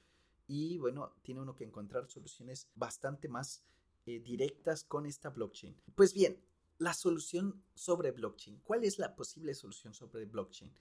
Y 0.46 0.78
bueno, 0.78 1.14
tiene 1.22 1.40
uno 1.40 1.56
que 1.56 1.64
encontrar 1.64 2.08
soluciones 2.10 2.68
bastante 2.74 3.28
más 3.28 3.64
eh, 4.06 4.20
directas 4.20 4.84
con 4.84 5.06
esta 5.06 5.30
blockchain. 5.30 5.76
Pues 5.94 6.12
bien, 6.12 6.38
la 6.78 6.92
solución 6.92 7.62
sobre 7.74 8.10
blockchain. 8.10 8.60
¿Cuál 8.64 8.84
es 8.84 8.98
la 8.98 9.14
posible 9.14 9.54
solución 9.54 9.94
sobre 9.94 10.24
blockchain? 10.26 10.72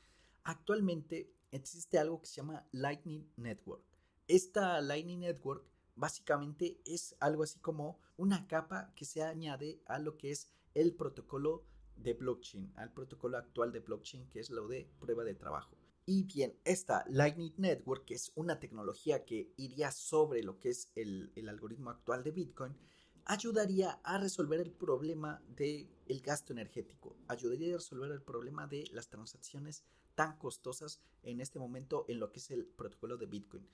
Actualmente 0.43 1.31
existe 1.51 1.99
algo 1.99 2.19
que 2.19 2.27
se 2.27 2.37
llama 2.37 2.65
Lightning 2.71 3.29
Network. 3.37 3.83
Esta 4.27 4.81
Lightning 4.81 5.19
Network 5.19 5.65
básicamente 5.99 6.79
es 6.85 7.15
algo 7.19 7.43
así 7.43 7.59
como 7.59 7.99
una 8.17 8.47
capa 8.47 8.93
que 8.95 9.05
se 9.05 9.21
añade 9.21 9.81
a 9.85 9.99
lo 9.99 10.17
que 10.17 10.31
es 10.31 10.49
el 10.73 10.95
protocolo 10.95 11.65
de 11.97 12.13
blockchain, 12.13 12.71
al 12.77 12.93
protocolo 12.93 13.37
actual 13.37 13.71
de 13.71 13.81
blockchain 13.81 14.29
que 14.29 14.39
es 14.39 14.49
lo 14.49 14.67
de 14.67 14.89
prueba 14.99 15.23
de 15.23 15.35
trabajo. 15.35 15.77
Y 16.05 16.23
bien, 16.23 16.57
esta 16.63 17.05
Lightning 17.09 17.53
Network, 17.57 18.05
que 18.05 18.15
es 18.15 18.31
una 18.35 18.59
tecnología 18.59 19.25
que 19.25 19.53
iría 19.57 19.91
sobre 19.91 20.41
lo 20.41 20.57
que 20.57 20.69
es 20.69 20.89
el, 20.95 21.31
algoritmo 21.47 21.91
actual 21.91 22.23
de 22.23 22.31
Bitcoin, 22.31 22.75
ayudaría 23.25 23.99
a 24.03 24.17
resolver 24.17 24.59
el 24.59 24.71
problema 24.71 25.43
del 25.55 25.87
el 26.07 26.21
gasto 26.21 26.53
energético, 26.53 27.15
ayudaría 27.27 27.75
a 27.75 27.77
resolver 27.77 28.11
el 28.11 28.23
problema 28.23 28.65
de 28.65 28.85
las 28.91 29.09
transacciones 29.09 29.83
tan 30.15 30.37
costosas 30.37 30.99
en 31.21 31.41
este 31.41 31.59
momento 31.59 32.05
en 32.07 32.19
lo 32.19 32.31
que 32.31 32.39
es 32.39 32.49
el 32.49 32.65
protocolo 32.65 33.17
de 33.17 33.27
Bitcoin. 33.27 33.67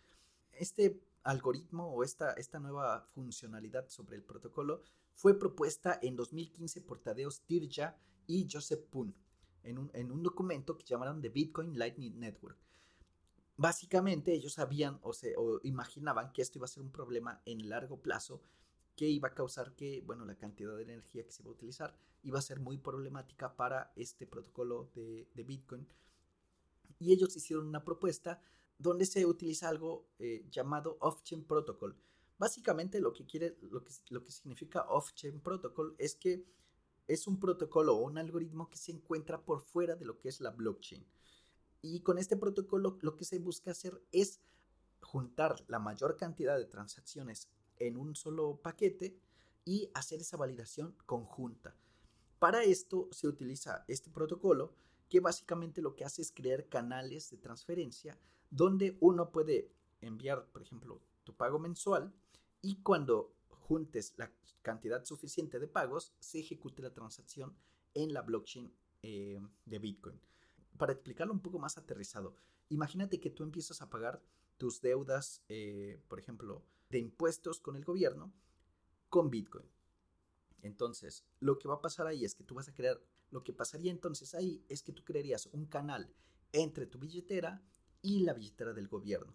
Este 0.52 1.00
algoritmo 1.26 1.92
o 1.92 2.04
esta, 2.04 2.32
esta 2.34 2.60
nueva 2.60 3.02
funcionalidad 3.14 3.90
sobre 3.90 4.16
el 4.16 4.24
protocolo 4.24 4.82
fue 5.16 5.38
propuesta 5.38 6.00
en 6.02 6.16
2015 6.16 6.82
por 6.82 7.00
Tadeusz 7.00 7.42
Tirja 7.42 7.98
y 8.28 8.48
Joseph 8.50 8.86
Poon 8.90 9.14
en 9.64 9.80
un, 9.80 9.90
en 9.94 10.12
un 10.12 10.22
documento 10.22 10.78
que 10.78 10.86
llamaron 10.86 11.22
The 11.22 11.30
Bitcoin 11.30 11.78
Lightning 11.78 12.20
Network. 12.20 12.58
Básicamente 13.58 14.34
ellos 14.34 14.54
sabían 14.54 15.00
o, 15.02 15.14
se, 15.14 15.36
o 15.36 15.60
imaginaban 15.64 16.32
que 16.32 16.44
esto 16.44 16.60
iba 16.60 16.66
a 16.66 16.70
ser 16.70 16.84
un 16.84 16.92
problema 16.92 17.42
en 17.46 17.70
largo 17.70 18.00
plazo 18.00 18.42
que 18.96 19.10
iba 19.10 19.30
a 19.30 19.34
causar 19.34 19.74
que, 19.76 20.04
bueno, 20.06 20.26
la 20.26 20.36
cantidad 20.36 20.76
de 20.76 20.84
energía 20.84 21.26
que 21.26 21.32
se 21.32 21.42
iba 21.42 21.50
a 21.50 21.56
utilizar 21.56 21.98
iba 22.22 22.38
a 22.38 22.44
ser 22.44 22.60
muy 22.60 22.78
problemática 22.78 23.56
para 23.56 23.92
este 23.96 24.28
protocolo 24.28 24.92
de, 24.94 25.28
de 25.34 25.44
Bitcoin. 25.44 25.88
Y 27.00 27.14
ellos 27.14 27.36
hicieron 27.36 27.68
una 27.68 27.84
propuesta 27.84 28.42
donde 28.78 29.06
se 29.06 29.26
utiliza 29.26 29.70
algo 29.70 30.08
eh, 30.20 30.46
llamado 30.50 30.98
Off-Chain 31.00 31.46
Protocol. 31.46 31.96
Básicamente 32.38 33.00
lo 33.00 33.14
que 33.14 33.26
quiere, 33.26 33.58
lo 33.62 33.84
que, 33.84 33.94
lo 34.10 34.24
que 34.24 34.32
significa 34.32 34.86
Off-Chain 34.90 35.40
Protocol 35.40 35.96
es 35.98 36.16
que 36.16 36.46
es 37.08 37.28
un 37.28 37.40
protocolo 37.40 37.96
o 37.96 38.04
un 38.04 38.18
algoritmo 38.18 38.70
que 38.70 38.78
se 38.78 38.92
encuentra 38.92 39.42
por 39.44 39.62
fuera 39.62 39.96
de 39.96 40.06
lo 40.06 40.20
que 40.20 40.30
es 40.30 40.42
la 40.42 40.52
blockchain. 40.52 41.06
Y 41.82 42.02
con 42.02 42.18
este 42.18 42.36
protocolo 42.36 42.98
lo 43.02 43.16
que 43.16 43.26
se 43.26 43.40
busca 43.40 43.72
hacer 43.72 44.02
es 44.12 44.42
juntar 45.02 45.64
la 45.68 45.80
mayor 45.80 46.18
cantidad 46.18 46.58
de 46.58 46.66
transacciones 46.66 47.48
en 47.78 47.98
un 47.98 48.16
solo 48.16 48.60
paquete 48.62 49.18
y 49.64 49.90
hacer 49.94 50.20
esa 50.20 50.38
validación 50.38 50.96
conjunta. 51.06 51.76
Para 52.40 52.64
esto 52.64 53.08
se 53.12 53.28
utiliza 53.28 53.86
este 53.88 54.10
protocolo 54.10 54.74
que 55.10 55.20
básicamente 55.20 55.82
lo 55.82 55.96
que 55.96 56.06
hace 56.06 56.22
es 56.22 56.32
crear 56.32 56.68
canales 56.68 57.30
de 57.30 57.38
transferencia 57.38 58.18
donde 58.56 58.98
uno 59.02 59.32
puede 59.32 59.70
enviar, 60.00 60.48
por 60.52 60.62
ejemplo, 60.62 61.02
tu 61.26 61.36
pago 61.36 61.60
mensual 61.60 62.14
y 62.62 62.78
cuando 62.78 63.36
juntes 63.50 64.14
la 64.18 64.32
cantidad 64.62 65.04
suficiente 65.04 65.60
de 65.60 65.68
pagos, 65.68 66.14
se 66.20 66.40
ejecute 66.40 66.82
la 66.82 66.94
transacción 66.94 67.56
en 67.94 68.14
la 68.14 68.22
blockchain 68.22 68.74
eh, 69.04 69.42
de 69.66 69.80
Bitcoin. 69.80 70.20
Para 70.78 70.94
explicarlo 70.94 71.34
un 71.34 71.42
poco 71.42 71.60
más 71.60 71.78
aterrizado, 71.78 72.36
imagínate 72.70 73.20
que 73.20 73.30
tú 73.30 73.44
empiezas 73.44 73.82
a 73.82 73.90
pagar 73.90 74.22
tus 74.58 74.82
deudas, 74.82 75.44
eh, 75.50 76.02
por 76.08 76.20
ejemplo, 76.20 76.64
de 76.90 77.00
impuestos 77.00 77.60
con 77.60 77.76
el 77.76 77.84
gobierno 77.84 78.34
con 79.10 79.30
Bitcoin. 79.30 79.70
Entonces, 80.62 81.26
lo 81.42 81.60
que 81.60 81.68
va 81.68 81.76
a 81.76 81.82
pasar 81.82 82.08
ahí 82.08 82.24
es 82.24 82.36
que 82.36 82.44
tú 82.44 82.56
vas 82.56 82.70
a 82.70 82.74
crear, 82.74 83.02
lo 83.32 83.44
que 83.44 83.54
pasaría 83.54 83.92
entonces 83.92 84.34
ahí 84.34 84.64
es 84.70 84.82
que 84.82 84.94
tú 84.94 85.04
crearías 85.04 85.48
un 85.48 85.66
canal 85.66 86.10
entre 86.54 86.86
tu 86.86 86.98
billetera 87.00 87.62
y 88.06 88.20
la 88.20 88.34
billetera 88.34 88.72
del 88.72 88.88
gobierno. 88.88 89.34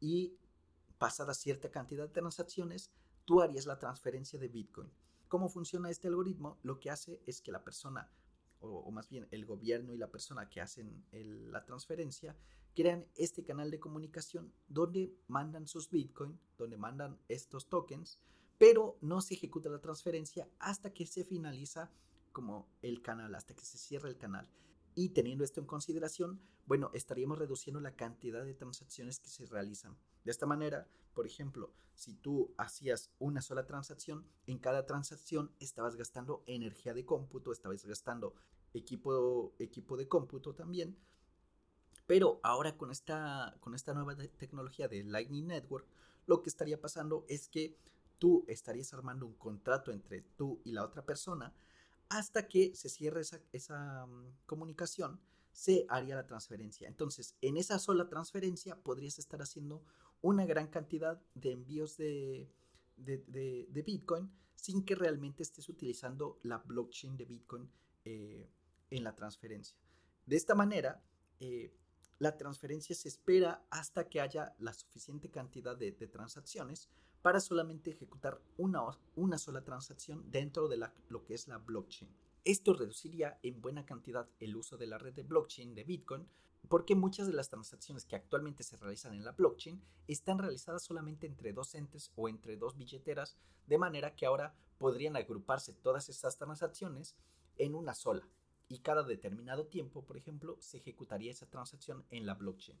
Y 0.00 0.38
pasada 0.96 1.34
cierta 1.34 1.70
cantidad 1.70 2.04
de 2.04 2.14
transacciones, 2.14 2.90
tú 3.26 3.42
harías 3.42 3.66
la 3.66 3.78
transferencia 3.78 4.38
de 4.38 4.48
Bitcoin. 4.48 4.90
¿Cómo 5.28 5.50
funciona 5.50 5.90
este 5.90 6.08
algoritmo? 6.08 6.58
Lo 6.62 6.80
que 6.80 6.90
hace 6.90 7.20
es 7.26 7.42
que 7.42 7.52
la 7.52 7.62
persona, 7.62 8.10
o, 8.60 8.90
más 8.90 9.10
bien 9.10 9.28
el 9.30 9.44
gobierno 9.44 9.92
y 9.92 9.98
la 9.98 10.10
persona 10.10 10.48
que 10.48 10.62
hacen 10.62 11.04
la 11.12 11.64
transferencia, 11.66 12.34
crean 12.74 13.06
este 13.16 13.44
canal 13.44 13.70
de 13.70 13.80
comunicación 13.80 14.50
donde 14.66 15.14
mandan 15.28 15.66
sus 15.66 15.90
Bitcoin, 15.90 16.38
donde 16.56 16.78
mandan 16.78 17.18
estos 17.28 17.68
tokens, 17.68 18.18
pero 18.56 18.96
no 19.02 19.20
se 19.20 19.34
ejecuta 19.34 19.68
la 19.68 19.80
transferencia 19.80 20.48
hasta 20.58 20.94
que 20.94 21.04
se 21.04 21.22
finaliza 21.22 21.90
como 22.32 22.66
el 22.80 23.02
canal, 23.02 23.34
hasta 23.34 23.54
que 23.54 23.64
se 23.64 23.76
cierra 23.76 24.08
el 24.08 24.16
canal. 24.16 24.48
Y 24.98 25.10
teniendo 25.10 25.44
esto 25.44 25.60
en 25.60 25.66
consideración, 25.66 26.40
bueno, 26.64 26.90
estaríamos 26.94 27.38
reduciendo 27.38 27.80
la 27.80 27.94
cantidad 27.94 28.46
de 28.46 28.54
transacciones 28.54 29.20
que 29.20 29.28
se 29.28 29.44
realizan. 29.44 29.94
De 30.24 30.30
esta 30.30 30.46
manera, 30.46 30.88
por 31.12 31.26
ejemplo, 31.26 31.70
si 31.94 32.14
tú 32.14 32.54
hacías 32.56 33.10
una 33.18 33.42
sola 33.42 33.66
transacción, 33.66 34.26
en 34.46 34.58
cada 34.58 34.86
transacción 34.86 35.52
estabas 35.60 35.96
gastando 35.96 36.42
energía 36.46 36.94
de 36.94 37.04
cómputo, 37.04 37.52
estabas 37.52 37.84
gastando 37.84 38.34
equipo, 38.72 39.54
equipo 39.58 39.98
de 39.98 40.08
cómputo 40.08 40.54
también. 40.54 40.96
Pero 42.06 42.40
ahora 42.42 42.78
con 42.78 42.90
esta, 42.90 43.54
con 43.60 43.74
esta 43.74 43.92
nueva 43.92 44.16
tecnología 44.38 44.88
de 44.88 45.04
Lightning 45.04 45.46
Network, 45.46 45.86
lo 46.26 46.40
que 46.40 46.48
estaría 46.48 46.80
pasando 46.80 47.26
es 47.28 47.48
que 47.48 47.76
tú 48.18 48.46
estarías 48.48 48.94
armando 48.94 49.26
un 49.26 49.34
contrato 49.34 49.92
entre 49.92 50.22
tú 50.22 50.62
y 50.64 50.72
la 50.72 50.84
otra 50.86 51.04
persona 51.04 51.52
hasta 52.08 52.46
que 52.48 52.74
se 52.74 52.88
cierre 52.88 53.22
esa, 53.52 54.06
mm, 54.06 54.36
comunicación, 54.46 55.20
se 55.52 55.86
haría 55.88 56.16
la 56.16 56.26
transferencia. 56.26 56.86
Entonces, 56.86 57.34
en 57.40 57.56
esa 57.56 57.78
sola 57.78 58.08
transferencia 58.08 58.76
podrías 58.76 59.18
estar 59.18 59.40
haciendo 59.40 59.82
una 60.20 60.44
gran 60.44 60.68
cantidad 60.68 61.20
de 61.34 61.52
envíos 61.52 61.96
de, 61.96 62.50
Bitcoin 63.84 64.30
sin 64.54 64.84
que 64.84 64.94
realmente 64.94 65.42
estés 65.42 65.68
utilizando 65.68 66.38
la 66.42 66.58
blockchain 66.58 67.16
de 67.16 67.24
Bitcoin 67.24 67.70
eh, 68.04 68.50
en 68.90 69.04
la 69.04 69.14
transferencia. 69.14 69.76
De 70.26 70.36
esta 70.36 70.54
manera, 70.54 71.02
eh, 71.40 71.72
la 72.18 72.36
transferencia 72.36 72.94
se 72.94 73.08
espera 73.08 73.66
hasta 73.70 74.08
que 74.08 74.20
haya 74.20 74.54
la 74.58 74.72
suficiente 74.72 75.30
cantidad 75.30 75.76
de, 75.76 75.92
transacciones 75.92 76.88
para 77.26 77.40
solamente 77.40 77.90
ejecutar 77.90 78.40
una, 78.56 78.82
una 79.16 79.36
sola 79.36 79.64
transacción 79.64 80.30
dentro 80.30 80.68
de 80.68 80.78
lo 81.08 81.24
que 81.24 81.34
es 81.34 81.48
la 81.48 81.58
blockchain. 81.58 82.08
Esto 82.44 82.72
reduciría 82.72 83.40
en 83.42 83.60
buena 83.60 83.84
cantidad 83.84 84.28
el 84.38 84.54
uso 84.54 84.76
de 84.76 84.86
la 84.86 84.96
red 84.96 85.12
de 85.12 85.24
blockchain 85.24 85.74
de 85.74 85.82
Bitcoin 85.82 86.28
porque 86.68 86.94
muchas 86.94 87.26
de 87.26 87.32
las 87.32 87.48
transacciones 87.48 88.04
que 88.04 88.14
actualmente 88.14 88.62
se 88.62 88.76
realizan 88.76 89.12
en 89.12 89.24
la 89.24 89.32
blockchain 89.32 89.82
están 90.06 90.38
realizadas 90.38 90.84
solamente 90.84 91.26
entre 91.26 91.52
dos 91.52 91.74
entes 91.74 92.12
o 92.14 92.28
entre 92.28 92.56
dos 92.56 92.76
billeteras, 92.76 93.36
de 93.66 93.78
manera 93.78 94.14
que 94.14 94.26
ahora 94.26 94.54
podrían 94.78 95.16
agruparse 95.16 95.72
todas 95.72 96.08
estas 96.08 96.38
transacciones 96.38 97.16
en 97.58 97.74
una 97.74 97.94
sola 97.94 98.28
y 98.68 98.78
cada 98.78 99.02
determinado 99.02 99.66
tiempo, 99.66 100.04
por 100.04 100.16
ejemplo, 100.16 100.58
se 100.60 100.76
ejecutaría 100.76 101.32
esa 101.32 101.50
transacción 101.50 102.04
en 102.10 102.24
la 102.24 102.34
blockchain. 102.34 102.78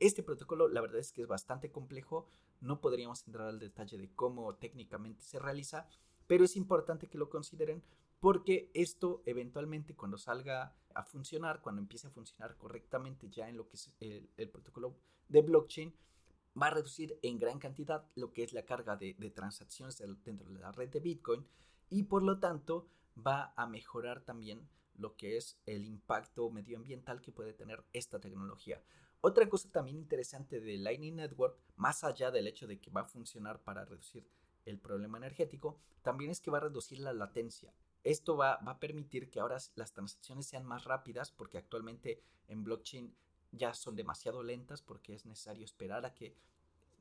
Este 0.00 0.22
protocolo 0.22 0.68
la 0.68 0.80
verdad 0.80 0.98
es 0.98 1.12
que 1.12 1.22
es 1.22 1.28
bastante 1.28 1.70
complejo, 1.70 2.28
no 2.60 2.80
podríamos 2.80 3.26
entrar 3.26 3.48
al 3.48 3.58
detalle 3.58 3.98
de 3.98 4.10
cómo 4.14 4.54
técnicamente 4.56 5.22
se 5.22 5.38
realiza, 5.38 5.88
pero 6.26 6.44
es 6.44 6.56
importante 6.56 7.08
que 7.08 7.18
lo 7.18 7.30
consideren 7.30 7.82
porque 8.20 8.70
esto 8.74 9.22
eventualmente 9.26 9.94
cuando 9.94 10.16
salga 10.16 10.74
a 10.94 11.02
funcionar, 11.02 11.60
cuando 11.60 11.82
empiece 11.82 12.06
a 12.06 12.10
funcionar 12.10 12.56
correctamente 12.56 13.28
ya 13.28 13.48
en 13.48 13.56
lo 13.56 13.68
que 13.68 13.76
es 13.76 13.92
el, 14.00 14.48
protocolo 14.50 14.96
de 15.28 15.42
blockchain, 15.42 15.94
va 16.60 16.68
a 16.68 16.70
reducir 16.70 17.18
en 17.22 17.38
gran 17.38 17.58
cantidad 17.58 18.08
lo 18.14 18.32
que 18.32 18.44
es 18.44 18.52
la 18.52 18.64
carga 18.64 18.96
de, 18.96 19.14
de 19.18 19.30
transacciones 19.30 20.02
dentro 20.24 20.48
de 20.50 20.58
la 20.58 20.72
red 20.72 20.88
de 20.88 21.00
Bitcoin 21.00 21.46
y 21.90 22.04
por 22.04 22.22
lo 22.22 22.38
tanto 22.38 22.88
va 23.14 23.52
a 23.56 23.66
mejorar 23.66 24.22
también 24.22 24.68
lo 24.96 25.16
que 25.16 25.36
es 25.36 25.58
el 25.66 25.84
impacto 25.84 26.48
medioambiental 26.50 27.20
que 27.20 27.32
puede 27.32 27.52
tener 27.52 27.84
esta 27.92 28.20
tecnología. 28.20 28.80
Otra 29.26 29.48
cosa 29.48 29.70
también 29.70 29.96
interesante 29.96 30.60
de 30.60 30.76
Lightning 30.76 31.16
Network, 31.16 31.56
más 31.76 32.04
allá 32.04 32.30
del 32.30 32.46
hecho 32.46 32.66
de 32.66 32.78
que 32.78 32.90
va 32.90 33.00
a 33.00 33.04
funcionar 33.06 33.58
para 33.58 33.86
reducir 33.86 34.28
el 34.66 34.78
problema 34.78 35.16
energético, 35.16 35.78
también 36.02 36.30
es 36.30 36.42
que 36.42 36.50
va 36.50 36.58
a 36.58 36.68
reducir 36.68 36.98
la 36.98 37.14
latencia. 37.14 37.72
Esto 38.02 38.36
va, 38.36 38.52
a 38.52 38.78
permitir 38.78 39.30
que 39.30 39.40
ahora 39.40 39.56
las 39.76 39.94
transacciones 39.94 40.44
sean 40.44 40.66
más 40.66 40.84
rápidas 40.84 41.32
porque 41.32 41.56
actualmente 41.56 42.22
en 42.48 42.64
blockchain 42.64 43.16
ya 43.50 43.72
son 43.72 43.96
demasiado 43.96 44.42
lentas 44.42 44.82
porque 44.82 45.14
es 45.14 45.24
necesario 45.24 45.64
esperar 45.64 46.04
a 46.04 46.12
que 46.12 46.36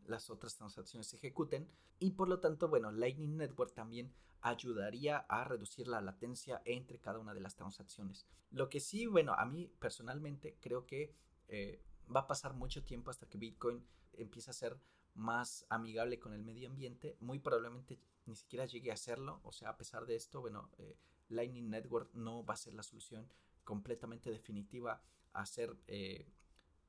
las 0.05 0.29
otras 0.29 0.55
transacciones 0.55 1.07
se 1.07 1.17
ejecuten 1.17 1.67
y 1.99 2.11
por 2.11 2.29
lo 2.29 2.39
tanto, 2.39 2.69
bueno, 2.69 2.89
Lightning 2.93 3.35
Network 3.35 3.73
también 3.73 4.13
ayudaría 4.39 5.17
a 5.17 5.43
reducir 5.43 5.89
la 5.89 5.99
latencia 5.99 6.61
entre 6.63 6.99
cada 6.99 7.19
una 7.19 7.33
de 7.33 7.41
las 7.41 7.57
transacciones. 7.57 8.25
Lo 8.49 8.69
que 8.69 8.79
sí, 8.79 9.07
bueno, 9.07 9.33
a 9.33 9.43
mí 9.43 9.69
personalmente 9.77 10.55
creo 10.61 10.85
que 10.85 11.13
eh, 11.49 11.81
va 12.13 12.21
a 12.21 12.27
pasar 12.27 12.53
mucho 12.53 12.83
tiempo 12.83 13.11
hasta 13.11 13.27
que 13.27 13.37
Bitcoin 13.37 13.85
empiece 14.13 14.49
a 14.49 14.53
ser 14.53 14.77
más 15.15 15.65
amigable 15.69 16.19
con 16.19 16.33
el 16.33 16.43
medio 16.43 16.69
ambiente. 16.69 17.17
Muy 17.19 17.39
probablemente 17.39 17.99
ni 18.25 18.35
siquiera 18.35 18.65
llegue 18.65 18.91
a 18.91 18.95
hacerlo. 18.95 19.41
O 19.43 19.51
sea, 19.51 19.69
a 19.69 19.77
pesar 19.77 20.05
de 20.05 20.15
esto, 20.15 20.41
bueno, 20.41 20.69
eh, 20.77 20.97
Lightning 21.29 21.69
Network 21.69 22.13
no 22.13 22.45
va 22.45 22.53
a 22.53 22.57
ser 22.57 22.73
la 22.73 22.83
solución 22.83 23.27
completamente 23.63 24.31
definitiva 24.31 25.01
a 25.33 25.45
ser 25.45 25.75
eh, 25.87 26.27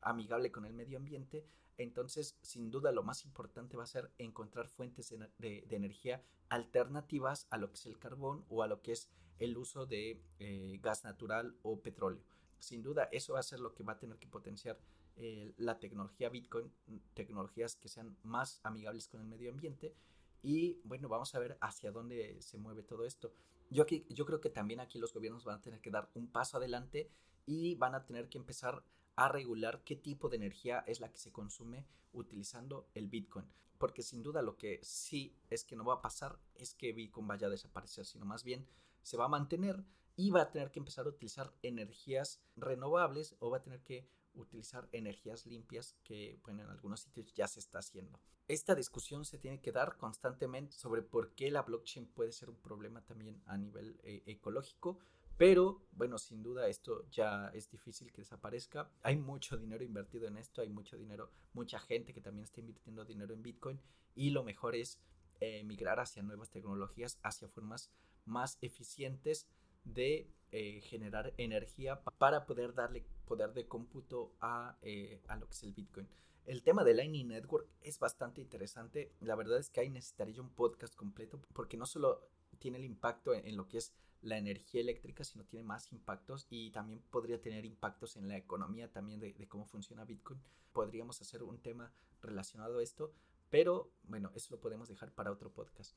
amigable 0.01 0.51
con 0.51 0.65
el 0.65 0.73
medio 0.73 0.99
ambiente. 0.99 1.47
Entonces, 1.77 2.39
sin 2.43 2.71
duda, 2.71 2.93
lo 2.93 3.03
más 3.03 3.25
importante 3.25 3.77
va 3.77 3.85
a 3.85 3.89
ser 3.89 4.13
encontrar 4.19 4.69
fuentes 4.69 5.13
de, 5.39 5.67
energía 5.71 6.23
alternativas 6.49 7.47
a 7.51 7.59
lo 7.59 7.69
que 7.69 7.75
es 7.75 7.87
el 7.87 7.99
carbón 7.99 8.45
o 8.49 8.63
a 8.63 8.69
lo 8.69 8.81
que 8.81 8.93
es 8.93 9.11
el 9.39 9.57
uso 9.57 9.87
de 9.87 10.23
eh, 10.39 10.79
gas 10.83 11.03
natural 11.05 11.57
o 11.63 11.81
petróleo. 11.81 12.23
Sin 12.59 12.83
duda, 12.83 13.09
eso 13.11 13.33
va 13.35 13.41
a 13.41 13.45
ser 13.45 13.61
lo 13.61 13.75
que 13.75 13.83
va 13.83 13.95
a 13.95 13.99
tener 13.99 14.19
que 14.19 14.29
potenciar 14.29 14.79
eh, 15.17 15.55
la 15.57 15.79
tecnología 15.79 16.29
Bitcoin, 16.29 16.73
tecnologías 17.15 17.77
que 17.77 17.89
sean 17.89 18.17
más 18.23 18.61
amigables 18.65 19.09
con 19.09 19.21
el 19.21 19.27
medio 19.27 19.51
ambiente. 19.51 19.95
Y 20.43 20.81
bueno, 20.85 21.09
vamos 21.09 21.35
a 21.35 21.39
ver 21.39 21.57
hacia 21.61 21.91
dónde 21.91 22.41
se 22.41 22.59
mueve 22.59 22.83
todo 22.83 23.05
esto. 23.05 23.33
Yo, 23.71 23.87
yo 23.87 24.27
creo 24.27 24.41
que 24.41 24.51
también 24.51 24.81
aquí 24.81 24.99
los 24.99 25.15
gobiernos 25.15 25.45
van 25.45 25.59
a 25.59 25.63
tener 25.63 25.81
que 25.81 25.91
dar 25.91 26.11
un 26.15 26.29
paso 26.29 26.57
adelante 26.57 27.11
y 27.47 27.77
van 27.77 27.95
a 27.95 28.05
tener 28.05 28.29
que 28.29 28.39
empezar 28.39 28.85
a 29.17 29.29
regular 29.29 29.83
qué 29.85 29.97
tipo 29.97 30.29
de 30.29 30.37
energía 30.37 30.85
es 30.87 31.01
la 31.01 31.11
que 31.11 31.19
se 31.19 31.33
consume 31.33 31.87
utilizando 32.13 32.89
el 32.95 33.09
Bitcoin. 33.09 33.47
Porque 33.79 34.03
sin 34.03 34.23
duda 34.23 34.43
lo 34.43 34.57
que 34.57 34.81
sí 34.83 35.37
es 35.51 35.65
que 35.65 35.77
no 35.77 35.85
va 35.85 35.95
a 35.95 36.03
pasar 36.03 36.39
es 36.55 36.75
que 36.75 36.93
Bitcoin 36.93 37.27
vaya 37.27 37.47
a 37.47 37.51
desaparecer, 37.51 38.05
sino 38.05 38.25
más 38.25 38.45
bien 38.45 38.67
se 39.03 39.17
va 39.17 39.27
a 39.27 39.29
mantener 39.29 39.85
y 40.17 40.31
va 40.31 40.43
a 40.43 40.51
tener 40.51 40.71
que 40.71 40.79
empezar 40.79 41.07
a 41.07 41.11
utilizar 41.11 41.53
energías 41.63 42.41
renovables 42.57 43.37
o 43.41 43.51
va 43.51 43.59
a 43.59 43.63
tener 43.63 43.83
que 43.83 44.09
utilizar 44.35 44.89
energías 44.93 45.47
limpias 45.47 45.97
que 46.05 46.41
en 46.47 46.61
algunos 46.61 47.01
sitios 47.01 47.33
ya 47.35 47.49
se 47.49 47.61
está 47.61 47.79
haciendo. 47.79 48.21
Esta 48.47 48.75
discusión 48.75 49.25
se 49.25 49.39
tiene 49.39 49.61
que 49.61 49.73
dar 49.73 49.97
constantemente 49.97 50.77
sobre 50.77 51.03
por 51.03 51.35
qué 51.35 51.51
la 51.51 51.63
blockchain 51.63 52.07
puede 52.07 52.33
ser 52.33 52.51
un 52.51 52.57
problema 52.57 53.01
también 53.03 53.43
a 53.47 53.57
nivel 53.57 53.99
eh, 54.03 54.23
ecológico, 54.27 54.99
pero 55.37 55.87
bueno, 55.93 56.19
sin 56.19 56.43
duda 56.43 56.69
esto 56.69 57.09
ya 57.11 57.49
es 57.55 57.71
difícil 57.71 58.13
que 58.13 58.23
desaparezca. 58.23 58.91
Hay 59.03 59.17
mucho 59.17 59.57
dinero 59.57 59.83
invertido 59.83 60.29
en 60.29 60.37
esto, 60.37 60.61
hay 60.61 60.69
mucho 60.69 60.97
dinero, 60.97 61.31
mucha 61.55 61.81
gente 61.81 62.13
que 62.13 62.21
también 62.21 62.45
está 62.45 62.61
invirtiendo 62.61 63.05
dinero 63.05 63.35
en 63.35 63.43
Bitcoin 63.43 63.81
y 64.15 64.31
lo 64.31 64.45
mejor 64.45 64.77
es 64.77 65.01
eh, 65.41 65.65
migrar 65.65 65.99
hacia 65.99 66.23
nuevas 66.23 66.51
tecnologías, 66.51 67.19
hacia 67.23 67.49
formas 67.49 67.91
más 68.25 68.59
eficientes 68.61 69.49
de 69.85 70.31
eh, 70.57 70.81
generar 70.83 71.35
energía 71.37 72.01
para 72.17 72.47
poder 72.47 72.75
darle 72.75 73.05
poder 73.25 73.53
de 73.55 73.67
cómputo 73.67 74.37
a, 74.41 74.79
eh, 74.83 75.21
a, 75.27 75.35
lo 75.35 75.49
que 75.49 75.53
es 75.53 75.65
el 75.65 75.73
Bitcoin. 75.73 76.09
El 76.47 76.63
tema 76.63 76.85
de 76.85 76.95
Lightning 76.95 77.27
Network 77.27 77.67
es 77.81 77.99
bastante 77.99 78.41
interesante. 78.41 79.13
La 79.19 79.35
verdad 79.35 79.59
es 79.59 79.69
que 79.69 79.81
ahí 79.81 79.91
necesitaría 79.91 80.41
un 80.41 80.51
podcast 80.51 80.95
completo 80.95 81.41
porque 81.55 81.77
no 81.77 81.87
solo 81.87 82.29
tiene 82.61 82.79
el 82.79 82.85
impacto 82.85 83.35
en, 83.35 83.57
lo 83.57 83.67
que 83.67 83.79
es 83.79 83.97
la 84.23 84.39
energía 84.39 84.81
eléctrica, 84.81 85.25
sino 85.25 85.45
tiene 85.45 85.65
más 85.65 85.91
impactos 85.91 86.47
y 86.49 86.71
también 86.71 87.03
podría 87.11 87.41
tener 87.41 87.65
impactos 87.65 88.17
en 88.17 88.29
la 88.29 88.37
economía 88.37 88.93
también 88.93 89.19
de, 89.19 89.35
cómo 89.49 89.67
funciona 89.67 90.05
Bitcoin. 90.05 90.41
Podríamos 90.73 91.21
hacer 91.21 91.43
un 91.43 91.59
tema 91.59 91.93
relacionado 92.23 92.79
a 92.79 92.83
esto, 92.85 93.13
pero 93.51 93.91
bueno, 94.05 94.31
eso 94.37 94.55
lo 94.55 94.61
podemos 94.61 94.89
dejar 94.89 95.11
para 95.11 95.33
otro 95.33 95.51
podcast. 95.51 95.97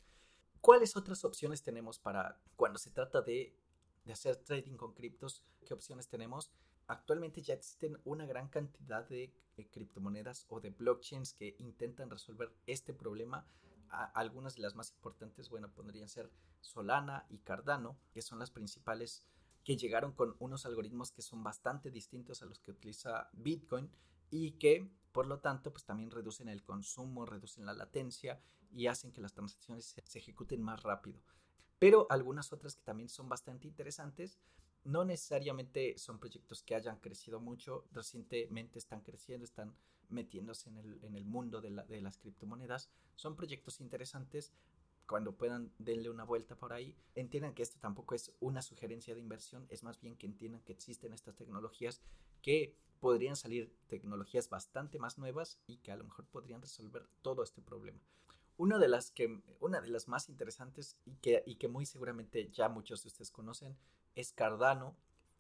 ¿Cuáles 0.62 0.98
otras 0.98 1.24
opciones 1.24 1.62
tenemos 1.62 2.00
para 2.00 2.42
cuando 2.56 2.80
se 2.80 2.90
trata 2.90 3.22
de, 3.22 3.56
de 4.08 4.14
hacer 4.14 4.38
trading 4.38 4.78
con 4.78 4.94
criptos? 4.94 5.44
¿Qué 5.66 5.74
opciones 5.76 6.08
tenemos? 6.08 6.52
Actualmente 6.88 7.42
ya 7.42 7.54
existen 7.54 8.00
una 8.06 8.26
gran 8.26 8.48
cantidad 8.48 9.08
de 9.08 9.32
criptomonedas 9.72 10.46
o 10.50 10.60
de 10.60 10.72
blockchains 10.72 11.34
que 11.34 11.56
intentan 11.60 12.10
resolver 12.10 12.52
este 12.66 12.94
problema 12.94 13.46
algunas 13.90 14.56
de 14.56 14.62
las 14.62 14.76
más 14.76 14.92
importantes, 14.92 15.50
bueno, 15.50 15.72
podrían 15.72 16.10
ser 16.10 16.32
Solana 16.62 17.26
y 17.30 17.40
Cardano, 17.40 17.98
que 18.12 18.22
son 18.22 18.40
las 18.40 18.52
principales 18.52 19.24
que 19.64 19.78
llegaron 19.78 20.14
con 20.14 20.36
unos 20.40 20.66
algoritmos 20.66 21.12
que 21.12 21.22
son 21.22 21.44
bastante 21.44 21.92
distintos 21.92 22.42
a 22.42 22.46
los 22.46 22.60
que 22.60 22.72
utiliza 22.72 23.30
Bitcoin 23.34 23.90
y 24.30 24.52
que 24.52 24.90
por 25.12 25.28
lo 25.28 25.40
tanto 25.40 25.72
pues 25.72 25.86
también 25.86 26.12
reducen 26.12 26.48
el 26.48 26.64
consumo, 26.64 27.26
reducen 27.26 27.66
la 27.66 27.74
latencia 27.74 28.42
y 28.72 28.88
hacen 28.88 29.12
que 29.12 29.22
las 29.22 29.34
transacciones 29.34 29.96
se 30.04 30.20
ejecuten 30.20 30.62
más 30.62 30.84
rápido. 30.84 31.20
Pero 31.80 32.08
algunas 32.10 32.52
otras 32.54 32.76
que 32.76 32.84
también 32.84 33.10
son 33.10 33.30
bastante 33.30 33.68
interesantes 33.68 34.40
no 34.88 35.04
necesariamente 35.04 35.98
son 35.98 36.18
proyectos 36.18 36.64
que 36.64 36.74
hayan 36.74 36.98
crecido 37.00 37.42
mucho, 37.42 37.86
recientemente 37.92 38.80
están 38.80 39.02
creciendo, 39.02 39.44
están 39.44 39.76
metiéndose 40.10 40.70
en 40.70 40.78
el, 40.78 41.04
en 41.04 41.16
el 41.16 41.26
mundo 41.26 41.60
de, 41.60 41.70
las 41.70 42.18
criptomonedas. 42.18 42.90
Son 43.16 43.36
proyectos 43.36 43.82
interesantes. 43.82 44.54
Cuando 45.06 45.36
puedan, 45.36 45.74
denle 45.78 46.10
una 46.10 46.24
vuelta 46.24 46.56
por 46.56 46.72
ahí. 46.72 46.96
Entiendan 47.16 47.54
que 47.54 47.64
esto 47.64 47.78
tampoco 47.80 48.16
es 48.16 48.32
una 48.40 48.62
sugerencia 48.62 49.14
de 49.14 49.20
inversión, 49.20 49.66
es 49.70 49.84
más 49.84 50.00
bien 50.00 50.18
que 50.18 50.26
entiendan 50.26 50.62
que 50.62 50.74
existen 50.74 51.14
estas 51.14 51.36
tecnologías 51.36 52.02
que 52.42 52.76
podrían 53.00 53.36
salir 53.36 53.74
tecnologías 53.88 54.50
bastante 54.50 55.00
más 55.00 55.18
nuevas 55.18 55.60
y 55.68 55.78
que 55.78 55.92
a 55.92 55.98
lo 55.98 56.06
mejor 56.06 56.26
podrían 56.26 56.62
resolver 56.62 57.08
todo 57.22 57.44
este 57.44 57.62
problema. 57.62 58.00
Una 58.58 58.80
de 58.80 58.88
las, 58.88 59.12
que, 59.12 59.42
una 59.60 59.82
de 59.82 59.90
las 59.90 60.08
más 60.08 60.30
interesantes 60.30 60.98
y 61.06 61.16
que, 61.18 61.44
y 61.46 61.56
que 61.56 61.68
muy 61.68 61.86
seguramente 61.86 62.50
ya 62.52 62.70
muchos 62.70 63.04
de 63.04 63.10
ustedes 63.10 63.32
conocen 63.32 63.78
es 64.16 64.34
Cardano. 64.34 64.96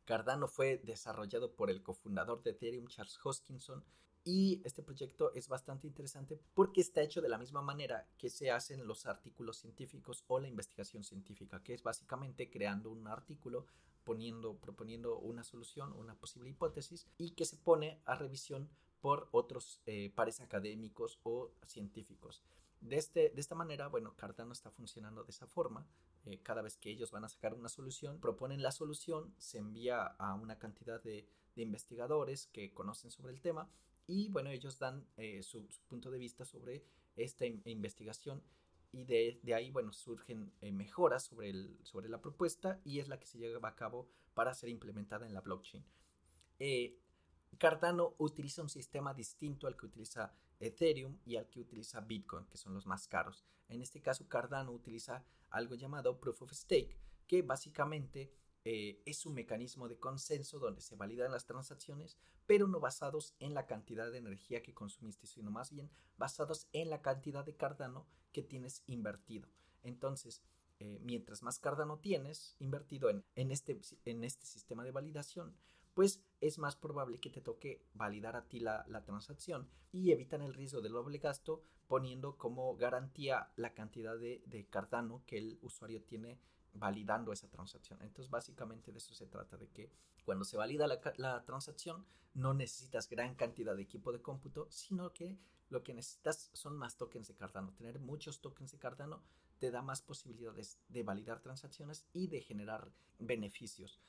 Cardano 0.05 0.47
fue 0.47 0.77
desarrollado 0.77 1.51
por 1.51 1.69
el 1.69 1.81
cofundador 1.81 2.43
de 2.43 2.51
Ethereum, 2.51 2.87
Charles 2.87 3.17
Hoskinson, 3.23 3.83
y 4.27 4.61
este 4.65 4.83
proyecto 4.83 5.33
es 5.35 5.47
bastante 5.47 5.87
interesante 5.87 6.37
porque 6.53 6.81
está 6.81 7.01
hecho 7.01 7.21
de 7.21 7.29
la 7.29 7.37
misma 7.37 7.61
manera 7.61 8.05
que 8.17 8.29
se 8.29 8.51
hacen 8.51 8.85
los 8.85 9.05
artículos 9.05 9.57
científicos 9.57 10.25
o 10.27 10.37
la 10.41 10.49
investigación 10.49 11.05
científica, 11.05 11.63
que 11.63 11.73
es 11.73 11.81
básicamente 11.81 12.49
creando 12.49 12.91
un 12.91 13.07
artículo, 13.07 13.65
poniendo, 14.03 14.57
proponiendo 14.57 15.17
una 15.17 15.45
solución, 15.45 15.93
una 15.93 16.13
posible 16.15 16.49
hipótesis 16.49 17.07
y 17.17 17.31
que 17.31 17.45
se 17.45 17.55
pone 17.55 18.01
a 18.03 18.15
revisión 18.15 18.69
por 18.99 19.29
otros 19.31 19.79
eh, 19.85 20.11
pares 20.13 20.41
académicos 20.41 21.19
o 21.23 21.51
científicos. 21.65 22.43
De, 22.81 22.97
este, 22.97 23.29
de 23.29 23.41
esta 23.41 23.55
manera, 23.55 23.87
bueno, 23.87 24.15
Cardano 24.15 24.53
está 24.53 24.69
funcionando 24.69 25.23
de 25.23 25.31
esa 25.31 25.47
forma. 25.47 25.87
Eh, 26.25 26.41
cada 26.43 26.61
vez 26.61 26.77
que 26.77 26.89
ellos 26.89 27.11
van 27.11 27.23
a 27.23 27.29
sacar 27.29 27.53
una 27.53 27.69
solución, 27.69 28.19
proponen 28.19 28.61
la 28.61 28.71
solución, 28.71 29.33
se 29.37 29.57
envía 29.57 30.03
a 30.03 30.35
una 30.35 30.59
cantidad 30.59 31.01
de, 31.01 31.27
de 31.55 31.61
investigadores 31.61 32.47
que 32.47 32.73
conocen 32.73 33.11
sobre 33.11 33.33
el 33.33 33.41
tema 33.41 33.69
y 34.05 34.29
bueno, 34.29 34.49
ellos 34.49 34.79
dan 34.79 35.05
eh, 35.17 35.41
su, 35.43 35.67
punto 35.87 36.11
de 36.11 36.19
vista 36.19 36.45
sobre 36.45 36.85
esta 37.15 37.45
investigación 37.45 38.41
y 38.91 39.03
de, 39.03 39.53
ahí, 39.53 39.69
bueno, 39.71 39.91
surgen 39.91 40.53
eh, 40.61 40.71
mejoras 40.71 41.25
sobre, 41.25 41.49
el, 41.49 41.77
sobre 41.83 42.09
la 42.09 42.21
propuesta 42.21 42.79
y 42.85 42.99
es 42.99 43.09
la 43.09 43.19
que 43.19 43.25
se 43.25 43.37
lleva 43.37 43.69
a 43.69 43.75
cabo 43.75 44.07
para 44.33 44.53
ser 44.53 44.69
implementada 44.69 45.25
en 45.25 45.33
la 45.33 45.41
blockchain. 45.41 45.83
Cardano 47.57 48.15
utiliza 48.17 48.61
un 48.61 48.69
sistema 48.69 49.13
distinto 49.13 49.67
al 49.67 49.75
que 49.75 49.87
utiliza 49.87 50.33
Ethereum 50.59 51.17
y 51.25 51.35
al 51.37 51.49
que 51.49 51.59
utiliza 51.59 52.01
Bitcoin, 52.01 52.45
que 52.45 52.57
son 52.57 52.73
los 52.73 52.85
más 52.85 53.07
caros. 53.07 53.45
En 53.69 53.81
este 53.81 54.01
caso, 54.01 54.27
Cardano 54.27 54.71
utiliza 54.71 55.23
algo 55.49 55.75
llamado 55.75 56.19
Proof 56.19 56.43
of 56.43 56.53
Stake, 56.53 56.97
que 57.27 57.41
básicamente 57.41 58.31
eh, 58.69 59.01
es 59.05 59.25
un 59.25 59.33
mecanismo 59.33 59.87
de 59.87 59.97
consenso 59.97 60.59
donde 60.59 60.81
se 60.81 60.95
validan 60.95 61.31
las 61.31 61.45
transacciones, 61.45 62.17
pero 62.45 62.67
no 62.67 62.79
basados 62.79 63.33
en 63.39 63.53
la 63.53 63.65
cantidad 63.65 64.11
de 64.11 64.17
energía 64.17 64.61
que 64.61 64.73
consumiste, 64.73 65.27
sino 65.27 65.51
más 65.51 65.71
bien 65.71 65.89
basados 66.17 66.67
en 66.73 66.89
la 66.89 67.01
cantidad 67.01 67.45
de 67.45 67.55
Cardano 67.55 68.07
que 68.33 68.43
tienes 68.43 68.83
invertido. 68.85 69.47
Entonces, 69.83 70.41
eh, 70.79 70.99
mientras 71.01 71.43
más 71.43 71.59
Cardano 71.59 71.99
tienes 71.99 72.55
invertido 72.59 73.09
en, 73.09 73.51
este, 73.51 73.79
en 74.05 74.23
este 74.23 74.45
sistema 74.45 74.83
de 74.83 74.91
validación, 74.91 75.55
pues 75.97 76.21
es 76.41 76.59
más 76.59 76.75
probable 76.75 77.19
que 77.19 77.31
te 77.31 77.41
toque 77.41 77.83
validar 77.95 78.35
a 78.35 78.47
ti 78.47 78.59
la, 78.59 78.85
transacción 79.03 79.67
y 79.91 80.11
evitan 80.11 80.43
el 80.43 80.53
riesgo 80.53 80.79
del 80.79 80.91
doble 80.91 81.17
gasto 81.17 81.63
poniendo 81.87 82.37
como 82.37 82.75
garantía 82.75 83.49
la 83.55 83.73
cantidad 83.73 84.15
de, 84.15 84.67
Cardano 84.69 85.23
que 85.25 85.39
el 85.39 85.57
usuario 85.63 86.03
tiene 86.03 86.39
validando 86.73 87.33
esa 87.33 87.49
transacción. 87.49 87.99
Entonces, 88.03 88.29
básicamente 88.29 88.91
de 88.91 88.99
eso 88.99 89.15
se 89.15 89.25
trata, 89.25 89.57
de 89.57 89.69
que 89.69 89.91
cuando 90.23 90.45
se 90.45 90.55
valida 90.55 90.85
la, 90.85 91.43
transacción, 91.45 92.05
no 92.35 92.53
necesitas 92.53 93.09
gran 93.09 93.33
cantidad 93.33 93.75
de 93.75 93.81
equipo 93.81 94.11
de 94.11 94.21
cómputo, 94.21 94.67
sino 94.69 95.13
que 95.13 95.39
lo 95.69 95.81
que 95.81 95.95
necesitas 95.95 96.51
son 96.53 96.77
más 96.77 96.95
tokens 96.97 97.27
de 97.27 97.33
Cardano. 97.33 97.73
Tener 97.73 97.97
muchos 97.97 98.39
tokens 98.39 98.71
de 98.71 98.77
Cardano 98.77 99.23
te 99.57 99.71
da 99.71 99.81
más 99.81 100.03
posibilidades 100.03 100.77
de 100.89 101.01
validar 101.01 101.41
transacciones 101.41 102.05
y 102.13 102.27
de 102.27 102.41
generar 102.41 102.91
beneficios. 103.17 103.99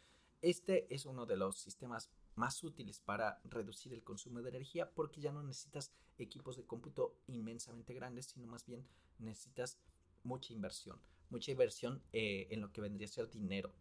Este 0.40 0.92
es 0.94 1.07
uno 1.07 1.27
de 1.27 1.37
los 1.37 1.59
sistemas 1.59 2.11
más 2.35 2.62
útiles 2.62 3.01
para 3.01 3.40
reducir 3.44 3.92
el 3.92 4.05
consumo 4.05 4.40
de 4.42 4.51
energía 4.51 4.90
porque 4.90 5.20
ya 5.20 5.33
no 5.33 5.42
necesitas 5.42 5.92
equipos 6.18 6.57
de 6.57 6.64
cómputo 6.64 7.16
inmensamente 7.27 7.94
grandes, 7.94 8.27
sino 8.27 8.46
más 8.46 8.64
bien 8.66 8.87
necesitas 9.18 9.79
mucha 10.22 10.53
inversión 10.53 11.01
mucha 11.31 11.51
inversión 11.51 12.03
eh, 12.12 12.48
en 12.51 12.61
lo 12.61 12.72
que 12.72 12.81
vendría 12.81 13.07
a 13.07 13.11
ser 13.11 13.31
dinero. 13.31 13.72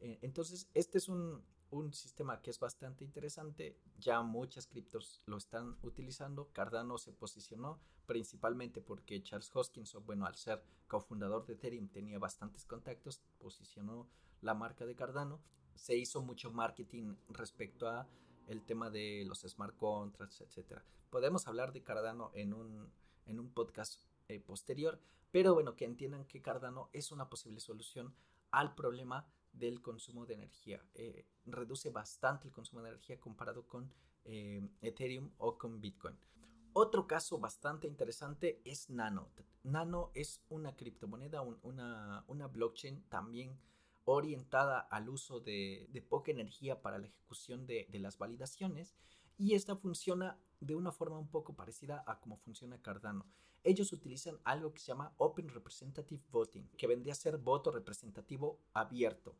Eh, 0.00 0.18
entonces, 0.22 0.68
este 0.74 0.98
es 0.98 1.08
un, 1.08 1.42
sistema 1.90 2.40
que 2.40 2.50
es 2.50 2.60
bastante 2.60 3.02
interesante. 3.02 3.76
Ya 3.98 4.22
muchas 4.22 4.68
criptos 4.68 5.20
lo 5.26 5.36
están 5.36 5.76
utilizando. 5.82 6.48
Cardano 6.52 6.98
se 6.98 7.12
posicionó 7.12 7.80
principalmente 8.06 8.80
porque 8.80 9.20
Charles 9.24 9.50
Hoskinson, 9.52 10.06
bueno, 10.06 10.24
al 10.24 10.36
ser 10.36 10.62
cofundador 10.86 11.46
de 11.46 11.54
Ethereum, 11.54 11.88
tenía 11.88 12.20
bastantes 12.20 12.64
contactos, 12.64 13.22
posicionó 13.40 14.08
la 14.40 14.54
marca 14.54 14.86
de 14.86 14.94
Cardano. 14.94 15.40
Se 15.74 15.96
hizo 15.96 16.22
mucho 16.22 16.50
marketing 16.50 17.14
respecto 17.28 17.88
a 17.88 18.06
el 18.46 18.62
tema 18.62 18.90
de 18.90 19.24
los 19.26 19.40
smart 19.40 19.76
contracts, 19.76 20.40
etcétera. 20.40 20.84
Podemos 21.10 21.46
hablar 21.46 21.72
de 21.72 21.82
Cardano 21.82 22.30
en 22.34 22.52
un, 22.52 22.90
en 23.26 23.40
un 23.40 23.50
podcast 23.50 24.02
eh, 24.28 24.40
posterior, 24.40 25.00
pero 25.30 25.54
bueno, 25.54 25.76
que 25.76 25.84
entiendan 25.84 26.24
que 26.26 26.42
Cardano 26.42 26.90
es 26.92 27.12
una 27.12 27.28
posible 27.28 27.60
solución 27.60 28.14
al 28.50 28.74
problema 28.74 29.26
del 29.52 29.80
consumo 29.82 30.26
de 30.26 30.34
energía. 30.34 30.82
Eh, 30.94 31.26
reduce 31.46 31.90
bastante 31.90 32.48
el 32.48 32.52
consumo 32.52 32.82
de 32.82 32.90
energía 32.90 33.18
comparado 33.18 33.66
con 33.66 33.90
eh, 34.24 34.66
Ethereum 34.80 35.30
o 35.38 35.56
con 35.58 35.80
Bitcoin. 35.80 36.16
Otro 36.72 37.06
caso 37.06 37.38
bastante 37.38 37.86
interesante 37.86 38.60
es 38.64 38.90
Nano. 38.90 39.28
Nano 39.62 40.10
es 40.14 40.42
una 40.48 40.74
criptomoneda, 40.74 41.40
una, 41.42 42.46
blockchain 42.52 43.04
también 43.08 43.56
orientada 44.04 44.78
al 44.80 45.08
uso 45.08 45.40
de, 45.40 46.04
poca 46.08 46.30
energía 46.30 46.82
para 46.82 46.98
la 46.98 47.06
ejecución 47.06 47.66
de, 47.66 47.86
de 47.90 47.98
las 47.98 48.18
validaciones 48.18 48.94
y 49.36 49.54
esta 49.54 49.76
funciona 49.76 50.38
de 50.60 50.74
una 50.74 50.92
forma 50.92 51.18
un 51.18 51.28
poco 51.28 51.54
parecida 51.54 52.04
a 52.06 52.20
cómo 52.20 52.36
funciona 52.36 52.80
Cardano 52.80 53.26
ellos 53.64 53.92
utilizan 53.94 54.38
algo 54.44 54.72
que 54.72 54.80
se 54.80 54.88
llama 54.88 55.14
Open 55.16 55.48
Representative 55.48 56.22
Voting, 56.30 56.68
que 56.76 56.86
vendría 56.86 57.14
a 57.14 57.16
ser 57.16 57.38
voto 57.38 57.70
representativo 57.70 58.60
abierto, 58.74 59.36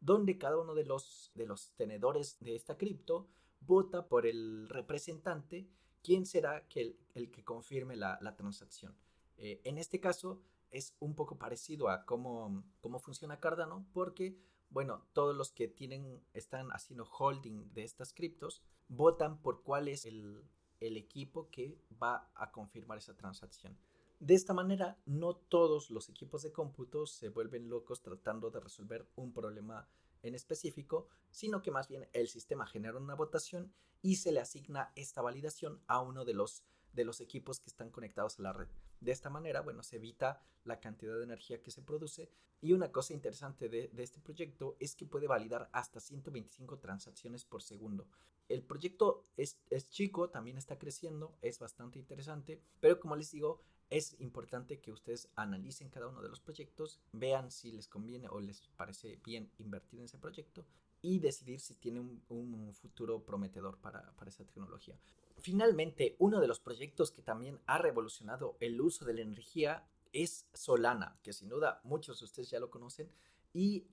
donde 0.00 0.36
cada 0.36 0.58
uno 0.58 0.74
de 0.74 0.84
los, 0.84 1.30
de 1.34 1.46
los 1.46 1.70
tenedores 1.76 2.38
de 2.40 2.56
esta 2.56 2.76
cripto 2.76 3.28
vota 3.60 4.08
por 4.08 4.26
el 4.26 4.68
representante, 4.68 5.68
quien 6.02 6.26
será 6.26 6.66
que 6.68 6.96
el, 7.14 7.30
que 7.30 7.44
confirme 7.44 7.96
la, 7.96 8.18
transacción. 8.36 8.96
Eh, 9.36 9.60
en 9.64 9.78
este 9.78 10.00
caso 10.00 10.42
es 10.70 10.94
un 10.98 11.14
poco 11.14 11.38
parecido 11.38 11.88
a 11.88 12.04
cómo, 12.04 12.64
cómo 12.80 12.98
funciona 12.98 13.40
Cardano, 13.40 13.86
porque 13.92 14.38
bueno, 14.70 15.06
todos 15.12 15.34
los 15.34 15.50
que 15.52 15.68
tienen, 15.68 16.22
están 16.34 16.68
haciendo 16.72 17.04
holding 17.04 17.72
de 17.72 17.84
estas 17.84 18.12
criptos, 18.12 18.62
votan 18.88 19.40
por 19.40 19.62
cuál 19.62 19.88
es 19.88 20.04
el, 20.04 20.44
el 20.80 20.96
equipo 20.96 21.48
que 21.50 21.78
va 22.02 22.30
a 22.34 22.50
confirmar 22.50 22.98
esa 22.98 23.16
transacción. 23.16 23.78
De 24.20 24.34
esta 24.34 24.52
manera, 24.52 24.98
no 25.06 25.36
todos 25.36 25.90
los 25.90 26.08
equipos 26.08 26.42
de 26.42 26.52
cómputo 26.52 27.06
se 27.06 27.28
vuelven 27.28 27.68
locos 27.68 28.02
tratando 28.02 28.50
de 28.50 28.60
resolver 28.60 29.08
un 29.14 29.32
problema 29.32 29.88
en 30.22 30.34
específico, 30.34 31.06
sino 31.30 31.62
que 31.62 31.70
más 31.70 31.88
bien 31.88 32.08
el 32.12 32.28
sistema 32.28 32.66
genera 32.66 32.98
una 32.98 33.14
votación 33.14 33.72
y 34.02 34.16
se 34.16 34.32
le 34.32 34.40
asigna 34.40 34.92
esta 34.96 35.22
validación 35.22 35.80
a 35.86 36.00
uno 36.00 36.24
de 36.24 36.34
los, 36.34 36.64
de 36.92 37.04
los 37.04 37.20
equipos 37.20 37.60
que 37.60 37.70
están 37.70 37.90
conectados 37.90 38.38
a 38.38 38.42
la 38.42 38.52
red. 38.52 38.68
De 39.00 39.12
esta 39.12 39.30
manera, 39.30 39.60
bueno, 39.60 39.82
se 39.82 39.96
evita 39.96 40.42
la 40.64 40.80
cantidad 40.80 41.16
de 41.16 41.24
energía 41.24 41.62
que 41.62 41.70
se 41.70 41.82
produce 41.82 42.30
y 42.60 42.72
una 42.72 42.90
cosa 42.90 43.14
interesante 43.14 43.68
de, 43.68 43.90
este 43.98 44.20
proyecto 44.20 44.76
es 44.80 44.94
que 44.96 45.06
puede 45.06 45.26
validar 45.26 45.68
hasta 45.72 46.00
125 46.00 46.78
transacciones 46.78 47.44
por 47.44 47.62
segundo. 47.62 48.08
El 48.48 48.62
proyecto 48.62 49.24
es, 49.36 49.58
es 49.70 49.88
chico, 49.90 50.30
también 50.30 50.58
está 50.58 50.78
creciendo, 50.78 51.36
es 51.42 51.58
bastante 51.58 51.98
interesante, 51.98 52.60
pero 52.80 52.98
como 52.98 53.14
les 53.14 53.30
digo, 53.30 53.62
es 53.90 54.18
importante 54.20 54.80
que 54.80 54.92
ustedes 54.92 55.30
analicen 55.36 55.88
cada 55.88 56.08
uno 56.08 56.20
de 56.20 56.28
los 56.28 56.40
proyectos, 56.40 57.00
vean 57.12 57.50
si 57.50 57.72
les 57.72 57.88
conviene 57.88 58.28
o 58.28 58.40
les 58.40 58.68
parece 58.76 59.16
bien 59.24 59.50
invertir 59.58 60.00
en 60.00 60.06
ese 60.06 60.18
proyecto 60.18 60.66
y 61.02 61.20
decidir 61.20 61.60
si 61.60 61.74
tiene 61.74 62.00
un, 62.00 62.74
futuro 62.74 63.24
prometedor 63.24 63.78
para, 63.78 64.12
para, 64.16 64.30
esa 64.30 64.44
tecnología. 64.44 64.98
Finalmente, 65.36 66.16
uno 66.18 66.40
de 66.40 66.48
los 66.48 66.60
proyectos 66.60 67.10
que 67.10 67.22
también 67.22 67.60
ha 67.66 67.78
revolucionado 67.78 68.56
el 68.60 68.80
uso 68.80 69.04
de 69.04 69.14
la 69.14 69.22
energía 69.22 69.86
es 70.12 70.46
Solana, 70.52 71.18
que 71.22 71.32
sin 71.32 71.48
duda 71.48 71.80
muchos 71.84 72.18
de 72.18 72.24
ustedes 72.24 72.50
ya 72.50 72.60
lo 72.60 72.70
conocen 72.70 73.10
y 73.52 73.86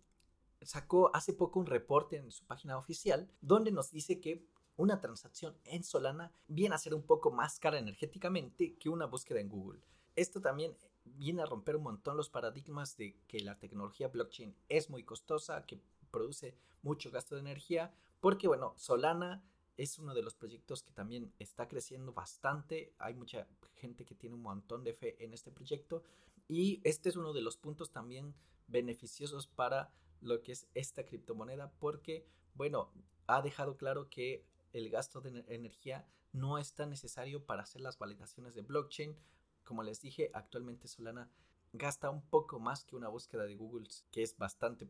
sacó 0.62 1.12
hace 1.14 1.34
poco 1.34 1.60
un 1.60 1.66
reporte 1.66 2.18
en 2.18 2.32
su 2.32 2.46
página 2.46 2.78
oficial 2.78 3.30
donde 3.42 3.72
nos 3.72 3.92
dice 3.92 4.20
que 4.20 4.46
una 4.78 5.00
transacción 5.00 5.56
en 5.66 5.84
Solana 5.84 6.32
viene 6.48 6.76
a 6.76 6.80
ser 6.80 6.94
un 6.94 7.04
poco 7.04 7.32
más 7.32 7.60
cara 7.60 7.80
energéticamente 7.80 8.76
que 8.76 8.90
una 8.90 9.06
búsqueda 9.06 9.40
en 9.40 9.50
Google. 9.50 9.80
Esto 10.16 10.42
también 10.42 10.76
viene 11.06 11.42
a 11.42 11.46
romper 11.46 11.76
un 11.76 11.84
montón 11.84 12.18
los 12.18 12.30
paradigmas 12.30 12.98
de 12.98 13.16
que 13.28 13.40
la 13.40 13.58
tecnología 13.58 14.08
blockchain 14.08 14.56
es 14.70 14.90
muy 14.90 15.04
costosa, 15.04 15.66
que 15.66 15.80
produce 16.16 16.56
mucho 16.82 17.12
gasto 17.12 17.36
de 17.36 17.42
energía, 17.42 17.94
porque 18.22 18.48
bueno, 18.48 18.74
Solana 18.78 19.44
es 19.76 20.00
uno 20.00 20.14
de 20.14 20.24
los 20.24 20.34
proyectos 20.34 20.82
que 20.82 20.94
también 20.94 21.34
está 21.40 21.68
creciendo 21.68 22.14
bastante. 22.14 22.94
Hay 23.00 23.14
mucha 23.16 23.46
gente 23.76 24.06
que 24.06 24.16
tiene 24.16 24.36
un 24.36 24.42
montón 24.42 24.86
de 24.86 24.94
fe 24.94 25.22
en 25.22 25.34
este 25.34 25.52
proyecto 25.52 26.04
y 26.48 26.80
este 26.86 27.10
es 27.10 27.18
uno 27.18 27.34
de 27.34 27.42
los 27.42 27.58
puntos 27.58 27.92
también 27.92 28.34
beneficiosos 28.68 29.46
para 29.46 29.92
lo 30.22 30.42
que 30.42 30.54
es 30.54 30.68
esta 30.74 31.04
criptomoneda 31.04 31.74
porque, 31.80 32.26
bueno, 32.54 32.90
ha 33.28 33.42
dejado 33.42 33.76
claro 33.76 34.10
que 34.10 34.46
el 34.72 34.90
gasto 34.90 35.20
de 35.20 35.44
energía 35.50 36.08
no 36.32 36.58
es 36.60 36.74
tan 36.76 36.90
necesario 36.90 37.46
para 37.46 37.64
hacer 37.64 37.82
las 37.82 37.98
validaciones 38.00 38.56
de 38.56 38.62
blockchain. 38.62 39.18
Como 39.66 39.84
les 39.84 40.00
dije, 40.00 40.32
actualmente 40.34 40.88
Solana 40.88 41.30
gasta 41.74 42.10
un 42.10 42.22
poco 42.22 42.58
más 42.58 42.86
que 42.86 42.96
una 42.96 43.10
búsqueda 43.10 43.44
de 43.44 43.56
Google, 43.56 43.90
que 44.12 44.24
es 44.24 44.38
bastante, 44.38 44.88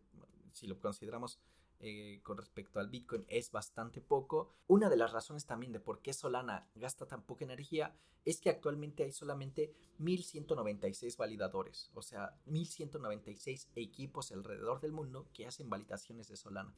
si 0.55 0.67
lo 0.67 0.79
consideramos 0.79 1.39
eh, 1.79 2.21
con 2.23 2.37
respecto 2.37 2.79
al 2.79 2.89
Bitcoin 2.89 3.25
es 3.27 3.51
bastante 3.51 4.01
poco. 4.01 4.55
Una 4.67 4.89
de 4.89 4.95
las 4.95 5.11
razones 5.11 5.45
también 5.45 5.73
de 5.73 5.79
por 5.79 6.01
qué 6.01 6.13
Solana 6.13 6.67
gasta 6.75 7.05
tan 7.05 7.23
poca 7.23 7.43
energía 7.43 7.93
es 8.23 8.39
que 8.39 8.49
actualmente 8.49 9.03
hay 9.03 9.11
solamente 9.11 9.75
1196 9.99 11.17
validadores, 11.17 11.91
o 11.93 12.01
sea, 12.01 12.33
1196 12.45 13.69
equipos 13.75 14.31
alrededor 14.31 14.79
del 14.79 14.93
mundo 14.93 15.27
que 15.33 15.45
hacen 15.45 15.69
validaciones 15.69 16.27
de 16.27 16.37
Solana. 16.37 16.73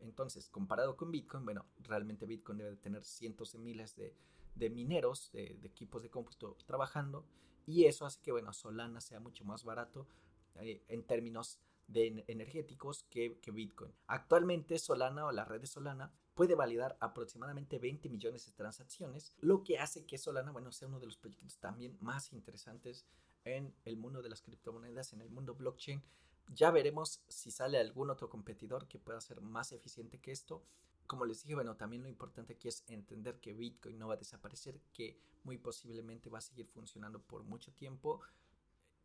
Entonces, 0.00 0.48
comparado 0.48 0.96
con 0.96 1.10
Bitcoin, 1.10 1.44
bueno, 1.44 1.64
realmente 1.78 2.26
Bitcoin 2.26 2.58
debe 2.58 2.70
de 2.70 2.76
tener 2.76 3.04
cientos 3.04 3.52
de 3.52 3.58
miles 3.60 3.96
de, 3.96 4.70
mineros, 4.70 5.30
de, 5.32 5.58
equipos 5.62 6.02
de 6.02 6.10
cómputo 6.10 6.56
trabajando, 6.66 7.24
y 7.66 7.84
eso 7.84 8.04
hace 8.04 8.20
que, 8.20 8.32
bueno, 8.32 8.52
Solana 8.52 9.00
sea 9.00 9.20
mucho 9.20 9.44
más 9.44 9.64
barato 9.64 10.06
eh, 10.56 10.82
en 10.88 11.04
términos 11.04 11.60
de 11.92 12.24
energéticos 12.28 13.04
que, 13.10 13.36
Bitcoin. 13.52 13.92
Actualmente 14.06 14.78
Solana 14.78 15.26
o 15.26 15.32
la 15.32 15.44
red 15.44 15.60
de 15.60 15.66
Solana 15.66 16.12
puede 16.34 16.54
validar 16.54 16.96
aproximadamente 17.00 17.78
20 17.78 18.08
millones 18.08 18.46
de 18.46 18.52
transacciones, 18.52 19.34
lo 19.40 19.64
que 19.64 19.78
hace 19.78 20.06
que 20.06 20.16
Solana, 20.16 20.52
bueno, 20.52 20.72
sea 20.72 20.88
uno 20.88 21.00
de 21.00 21.06
los 21.06 21.16
proyectos 21.16 21.58
también 21.58 21.96
más 22.00 22.32
interesantes 22.32 23.04
en 23.44 23.74
el 23.84 23.96
mundo 23.96 24.22
de 24.22 24.28
las 24.28 24.40
criptomonedas, 24.40 25.12
en 25.12 25.20
el 25.20 25.30
mundo 25.30 25.54
blockchain. 25.54 26.02
Ya 26.54 26.70
veremos 26.70 27.22
si 27.28 27.50
sale 27.50 27.78
algún 27.78 28.10
otro 28.10 28.28
competidor 28.28 28.86
que 28.86 28.98
pueda 28.98 29.20
ser 29.20 29.40
más 29.40 29.72
eficiente 29.72 30.18
que 30.18 30.32
esto. 30.32 30.62
Como 31.06 31.24
les 31.24 31.42
dije, 31.42 31.56
bueno, 31.56 31.76
también 31.76 32.02
lo 32.02 32.08
importante 32.08 32.52
aquí 32.54 32.68
es 32.68 32.84
entender 32.86 33.40
que 33.40 33.52
Bitcoin 33.52 33.98
no 33.98 34.08
va 34.08 34.14
a 34.14 34.18
desaparecer, 34.18 34.80
que 34.92 35.18
muy 35.42 35.58
posiblemente 35.58 36.30
va 36.30 36.38
a 36.38 36.42
seguir 36.42 36.66
funcionando 36.66 37.20
por 37.20 37.42
mucho 37.42 37.72
tiempo 37.72 38.20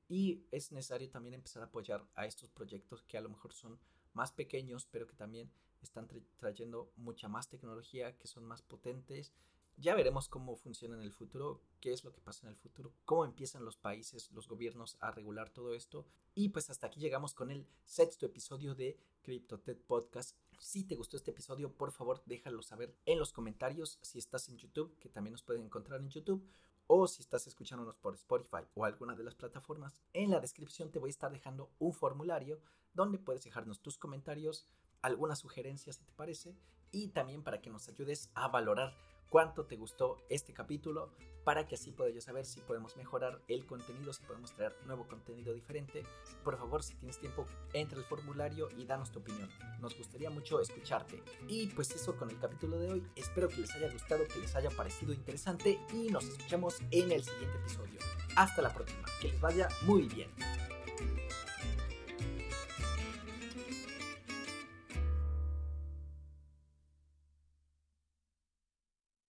y 0.08 0.44
es 0.52 0.72
necesario 0.72 1.10
también 1.10 1.34
empezar 1.34 1.64
a 1.64 1.68
apoyar 1.68 2.06
a 2.16 2.26
estos 2.26 2.50
proyectos 2.50 3.04
que 3.04 3.18
a 3.18 3.22
lo 3.22 3.30
mejor 3.30 3.54
son 3.54 3.80
más 4.14 4.32
pequeños, 4.32 4.88
pero 4.92 5.08
que 5.08 5.16
también 5.16 5.52
están 5.82 6.08
trayendo 6.38 6.92
mucha 6.96 7.28
más 7.28 7.48
tecnología, 7.48 8.18
que 8.18 8.28
son 8.28 8.46
más 8.46 8.62
potentes. 8.62 9.34
Ya 9.78 9.94
veremos 9.94 10.30
cómo 10.30 10.56
funciona 10.56 10.96
en 10.96 11.02
el 11.02 11.12
futuro, 11.12 11.62
qué 11.82 11.92
es 11.92 12.04
lo 12.06 12.14
que 12.14 12.22
pasa 12.22 12.48
en 12.48 12.54
el 12.54 12.56
futuro, 12.56 12.94
cómo 13.04 13.26
empiezan 13.26 13.66
los 13.66 13.78
países, 13.78 14.32
los 14.32 14.48
gobiernos 14.48 14.96
a 15.02 15.12
regular 15.12 15.50
todo 15.50 15.74
esto. 15.74 16.06
Y 16.34 16.50
pues 16.50 16.70
hasta 16.70 16.88
aquí 16.88 17.02
llegamos 17.02 17.34
con 17.34 17.52
el 17.52 17.68
sexto 17.86 18.26
episodio 18.26 18.74
de 18.74 18.98
CryptoTed 19.22 19.78
Podcast. 19.86 20.38
Si 20.60 20.86
te 20.86 20.96
gustó 20.96 21.18
este 21.18 21.32
episodio, 21.32 21.74
por 21.74 21.92
favor 21.92 22.24
déjalo 22.26 22.62
saber 22.62 22.96
en 23.06 23.20
los 23.20 23.34
comentarios 23.34 24.00
si 24.02 24.18
estás 24.18 24.48
en 24.48 24.58
YouTube, 24.58 24.98
que 25.00 25.10
también 25.10 25.34
nos 25.34 25.44
pueden 25.44 25.64
encontrar 25.64 26.00
en 26.00 26.10
YouTube, 26.10 26.48
o 26.88 27.08
si 27.08 27.22
estás 27.22 27.48
escuchándonos 27.48 27.98
por 27.98 28.14
Spotify 28.14 28.68
o 28.76 28.86
alguna 28.86 29.16
de 29.16 29.24
las 29.24 29.36
plataformas, 29.36 30.02
en 30.14 30.32
la 30.32 30.40
descripción 30.40 30.92
te 30.92 31.00
voy 31.00 31.10
a 31.10 31.12
estar 31.12 31.32
dejando 31.32 31.72
un 31.80 31.94
formulario 31.94 32.60
donde 32.94 33.18
puedes 33.18 33.44
dejarnos 33.44 33.82
tus 33.82 33.98
comentarios, 33.98 34.68
algunas 35.02 35.40
sugerencias 35.40 35.98
si 35.98 36.04
te 36.04 36.14
parece, 36.14 36.56
y 36.92 37.10
también 37.10 37.44
para 37.44 37.62
que 37.62 37.70
nos 37.70 37.90
ayudes 37.90 38.30
a 38.36 38.48
valorar 38.48 38.96
cuánto 39.30 39.66
te 39.66 39.76
gustó 39.76 40.24
este 40.30 40.54
capítulo 40.54 41.12
para 41.46 41.66
que 41.66 41.76
así 41.76 41.92
pueda 41.92 42.10
yo 42.10 42.20
saber 42.20 42.44
si 42.44 42.60
podemos 42.60 42.98
mejorar 42.98 43.40
el 43.48 43.66
contenido, 43.66 44.12
si 44.12 44.24
podemos 44.24 44.52
traer 44.52 44.76
nuevo 44.86 45.08
contenido 45.08 45.54
diferente. 45.54 46.04
Por 46.44 46.58
favor, 46.58 46.84
si 46.84 46.96
tienes 46.96 47.20
tiempo, 47.20 47.46
entra 47.72 47.98
al 47.98 48.04
formulario 48.04 48.68
y 48.78 48.86
danos 48.86 49.12
tu 49.12 49.20
opinión. 49.20 49.50
Nos 49.80 49.96
gustaría 49.96 50.30
mucho 50.30 50.60
escucharte. 50.60 51.24
Y 51.48 51.68
pues 51.68 51.92
eso 51.92 52.18
con 52.18 52.30
el 52.30 52.40
capítulo 52.40 52.80
de 52.80 52.92
hoy. 52.92 53.08
Espero 53.16 53.48
que 53.48 53.62
les 53.62 53.74
haya 53.76 53.92
gustado, 53.92 54.28
que 54.28 54.40
les 54.40 54.56
haya 54.56 54.72
parecido 54.72 55.14
interesante 55.14 55.80
y 55.94 56.10
nos 56.10 56.26
escuchamos 56.26 56.82
en 56.92 57.12
el 57.12 57.24
siguiente 57.24 57.58
episodio. 57.60 58.00
Hasta 58.36 58.62
la 58.62 58.74
próxima. 58.74 59.06
Que 59.22 59.30
les 59.30 59.40
vaya 59.40 59.70
muy 59.84 60.04
bien. 60.04 60.30